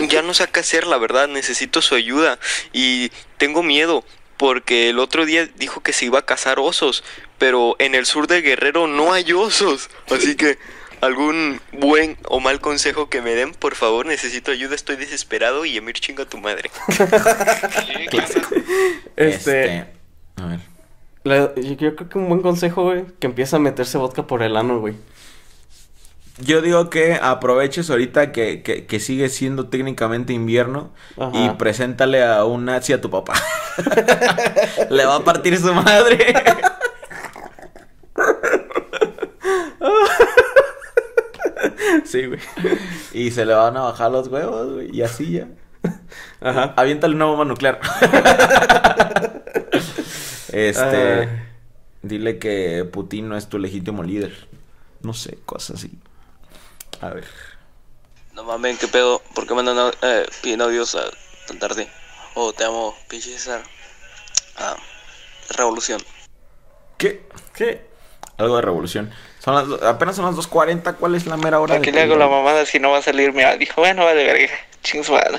[0.08, 1.26] Ya no sé qué hacer, la verdad.
[1.26, 2.38] Necesito su ayuda.
[2.72, 4.04] Y tengo miedo.
[4.36, 7.02] Porque el otro día dijo que se iba a cazar osos.
[7.38, 9.90] Pero en el sur de Guerrero no hay osos.
[10.08, 10.58] Así que
[11.04, 15.76] algún buen o mal consejo que me den, por favor, necesito ayuda, estoy desesperado y
[15.76, 16.70] Emir chinga a tu madre.
[19.16, 19.86] Este.
[20.36, 20.60] A ver.
[21.22, 24.42] la- yo, yo creo que un buen consejo, güey, que empieza a meterse vodka por
[24.42, 24.94] el ano, güey.
[26.38, 31.30] Yo digo que aproveches ahorita que, que, que sigue siendo técnicamente invierno Ajá.
[31.32, 33.34] y preséntale a un nazi a tu papá.
[34.90, 36.34] Le va a partir su madre.
[42.04, 42.40] sí, güey.
[43.12, 44.96] Y se le van a bajar los huevos, güey.
[44.96, 45.48] Y así ya.
[46.40, 46.74] Ajá.
[46.76, 47.80] Aviéntale una bomba nuclear.
[50.52, 51.28] este.
[52.02, 54.48] Dile que Putin no es tu legítimo líder.
[55.02, 55.90] No sé, cosas así.
[57.00, 57.26] A ver.
[58.34, 59.22] No mames, ¿qué pedo?
[59.34, 60.26] ¿Por qué mandan eh,
[60.60, 61.10] audios a-
[61.46, 61.88] tan tarde?
[62.34, 63.62] Oh, te amo, pinche César.
[64.56, 64.76] Ah,
[65.56, 66.00] revolución.
[66.98, 67.26] ¿Qué?
[67.54, 67.86] ¿Qué?
[68.36, 69.10] Algo de revolución.
[69.44, 70.94] Son las, do- apenas son las 2.40.
[70.96, 71.74] ¿Cuál es la mera hora?
[71.74, 73.68] ¿Para qué le hago la mamada si no va a salir mi audio?
[73.76, 74.54] Bueno, vale, verga.
[74.82, 75.38] Chingsuada.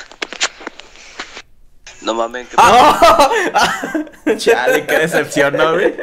[2.02, 4.38] No mames, ¿qué pedo?
[4.38, 5.96] Chale, qué decepción, ¿no, güey?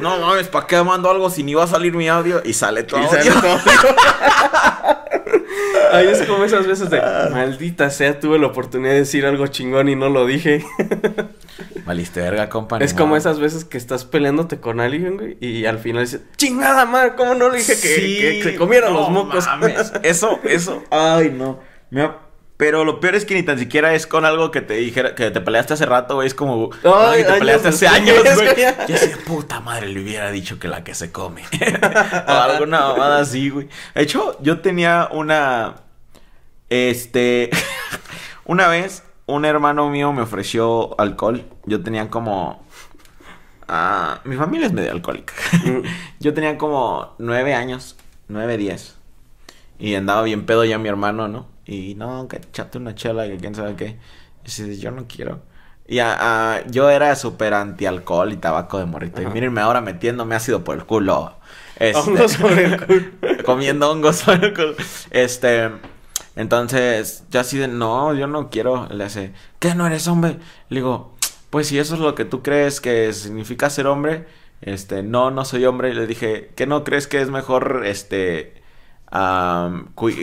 [0.00, 2.42] No mames, ¿para qué mando algo si ni va a salir mi audio?
[2.44, 3.00] Y sale todo.
[3.00, 3.56] Y sale todo.
[5.92, 9.88] Ay, es como esas veces de maldita sea, tuve la oportunidad de decir algo chingón
[9.88, 10.64] y no lo dije.
[11.86, 12.78] Valiste verga, compa.
[12.78, 16.84] es como esas veces que estás peleándote con alguien, güey, y al final dices, chingada
[16.84, 19.46] madre, ¿cómo no le dije que, Sí, que se comieran no los mocos?
[19.46, 19.92] mames.
[20.02, 20.82] Eso, eso.
[20.90, 21.60] Ay, no.
[21.90, 22.16] Me ha-
[22.56, 25.30] Pero lo peor es que ni tan siquiera es con algo que te dijera, que
[25.30, 26.26] te peleaste hace rato, güey.
[26.26, 26.70] Es como.
[26.82, 28.34] Ay, que te peleaste hace años, güey.
[28.54, 28.56] güey.
[28.88, 31.42] Ya sé, puta madre, le hubiera dicho que la que se come.
[32.26, 33.68] o alguna mamada así, güey.
[33.94, 35.76] De hecho, yo tenía una.
[36.68, 37.50] Este.
[38.44, 41.44] una vez, un hermano mío me ofreció alcohol.
[41.64, 42.64] Yo tenía como.
[43.68, 45.34] Ah, mi familia es medio alcohólica.
[46.20, 47.96] Yo tenía como nueve años,
[48.28, 48.94] nueve, diez.
[49.78, 51.48] Y andaba bien pedo ya mi hermano, ¿no?
[51.66, 53.98] Y no, que echate una chela, que quién sabe qué.
[54.42, 55.40] Y dice, yo no quiero.
[55.88, 59.20] Y ah, ah, yo era súper anti-alcohol y tabaco de morrito.
[59.20, 61.34] Y mírenme ahora metiéndome ácido por el culo.
[61.76, 63.02] Este, Hongos por el culo.
[63.44, 64.74] comiendo hongos por el culo.
[65.10, 65.70] Este,
[66.36, 68.88] entonces, yo así de, no, yo no quiero.
[68.90, 70.38] Le hace, ¿qué no eres hombre?
[70.68, 71.16] Le digo,
[71.50, 74.26] pues si eso es lo que tú crees que significa ser hombre,
[74.60, 75.94] este, no, no soy hombre.
[75.94, 78.54] Le dije, ¿qué no crees que es mejor, este,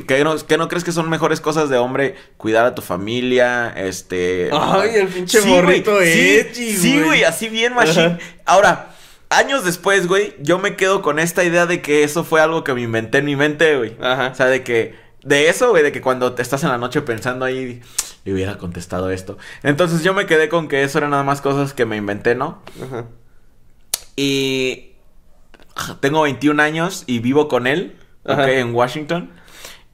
[0.07, 2.15] ¿qué no, qué no crees que son mejores cosas de hombre?
[2.37, 4.49] Cuidar a tu familia, este...
[4.53, 7.05] Ay, el pinche Sí, güey, morrito edgy, Sí, güey.
[7.05, 8.05] güey, así bien machine.
[8.05, 8.19] Ajá.
[8.45, 8.89] Ahora,
[9.29, 12.73] años después, güey, yo me quedo con esta idea de que eso fue algo que
[12.73, 13.95] me inventé en mi mente, güey.
[14.01, 14.29] Ajá.
[14.31, 17.01] O sea, de que, de eso, güey, de que cuando te estás en la noche
[17.01, 17.81] pensando ahí,
[18.25, 19.37] le hubiera contestado esto.
[19.63, 22.61] Entonces yo me quedé con que eso eran nada más cosas que me inventé, ¿no?
[22.83, 23.05] Ajá.
[24.15, 24.91] Y
[25.99, 28.43] tengo 21 años y vivo con él, Ajá.
[28.43, 29.31] ok, en Washington.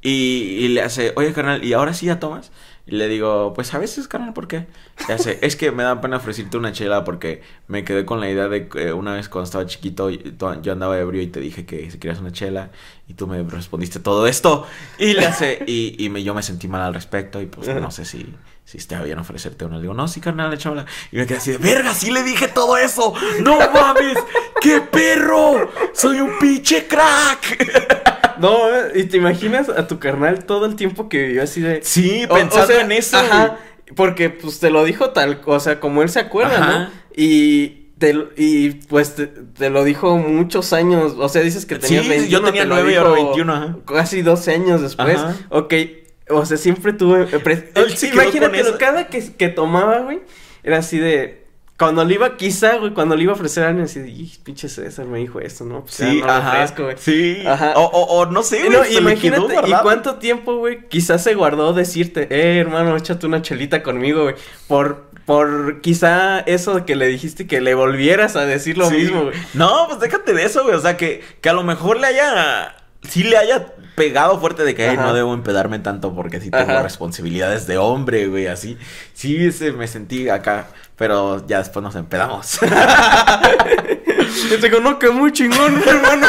[0.01, 2.51] Y, y le hace, oye, carnal, ¿y ahora sí ya tomas?
[2.89, 4.65] Y le digo, pues a veces, carnal, ¿por qué?
[5.09, 8.47] Hace, es que me da pena ofrecerte una chela porque me quedé con la idea
[8.47, 11.99] de que una vez cuando estaba chiquito yo andaba ebrio y te dije que si
[11.99, 12.71] querías una chela
[13.07, 14.65] y tú me respondiste todo esto.
[14.97, 18.05] Y le hace, y, y yo me sentí mal al respecto y pues no sé
[18.05, 18.33] si,
[18.65, 19.75] si está bien ofrecerte una.
[19.75, 20.87] Le digo, no, sí, carnal, échamela.
[21.11, 23.13] Y me quedé así de, verga, sí le dije todo eso.
[23.41, 24.17] No mames,
[24.61, 25.69] qué perro.
[25.93, 28.15] Soy un pinche crack.
[28.39, 28.57] No,
[28.95, 31.81] y te imaginas a tu carnal todo el tiempo que vivió así de...
[31.83, 33.17] Sí, O- o pensando sea, en eso.
[33.17, 33.57] Ajá,
[33.95, 36.79] porque pues te lo dijo tal, o sea, como él se acuerda, Ajá.
[36.79, 36.89] ¿no?
[37.15, 41.81] Y te, y pues te, te lo dijo muchos años, o sea, dices que Sí,
[41.81, 43.75] tenías 21, yo tenía te lo nueve y dijo ahora 21, ajá.
[43.85, 45.17] Casi 12 años después.
[45.17, 45.35] Ajá.
[45.49, 45.73] Ok,
[46.29, 47.23] o sea, siempre tuve...
[47.23, 50.19] eh, Imagínatelo, cada que, que tomaba, güey,
[50.63, 51.38] era así de...
[51.79, 54.67] Cuando le iba, quizá, güey, cuando le iba a ofrecer a alguien, así, "Ih, pinche
[54.67, 55.81] César me dijo esto, ¿no?
[55.85, 56.49] Pues ya Sí, no lo ajá.
[56.49, 56.95] ofrezco, güey.
[56.99, 57.41] Sí.
[57.47, 57.73] Ajá.
[57.77, 58.69] O, o, o no sé, güey.
[58.69, 60.87] no, se imagínate, quedó ¿y cuánto tiempo, güey?
[60.89, 64.35] Quizás se guardó decirte, eh, hermano, échate una chelita conmigo, güey.
[64.67, 68.95] Por, por quizá eso que le dijiste que le volvieras a decir lo Sí.
[68.97, 69.35] mismo, güey.
[69.53, 70.75] No, pues déjate de eso, güey.
[70.75, 72.75] O sea, que, que a lo mejor le haya.
[73.07, 75.05] Sí le haya pegado fuerte de que "Ay, Ajá.
[75.07, 76.83] no debo empedarme tanto porque sí tengo Ajá.
[76.83, 78.47] responsabilidades de hombre, güey.
[78.47, 78.77] Así.
[79.13, 80.67] Sí, ese me sentí acá.
[80.99, 82.59] Pero ya después nos empedamos.
[84.29, 86.27] Y te digo, no, que muy chingón, hermano.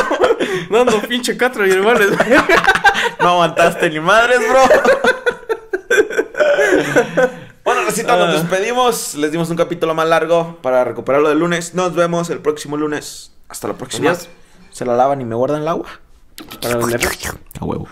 [0.71, 2.07] Dando pinche catra y hermanos.
[3.21, 4.61] no aguantaste ni madres, bro.
[7.64, 8.33] bueno, recita, nos Ah.
[8.33, 9.14] despedimos.
[9.16, 11.75] Les dimos un capítulo más largo para recuperarlo del lunes.
[11.75, 13.33] Nos vemos el próximo lunes.
[13.49, 14.11] Hasta la próxima.
[14.11, 14.29] Adiós.
[14.71, 15.89] Se la lavan y me guardan el agua.
[16.62, 16.77] Para.
[17.61, 17.87] A huevo.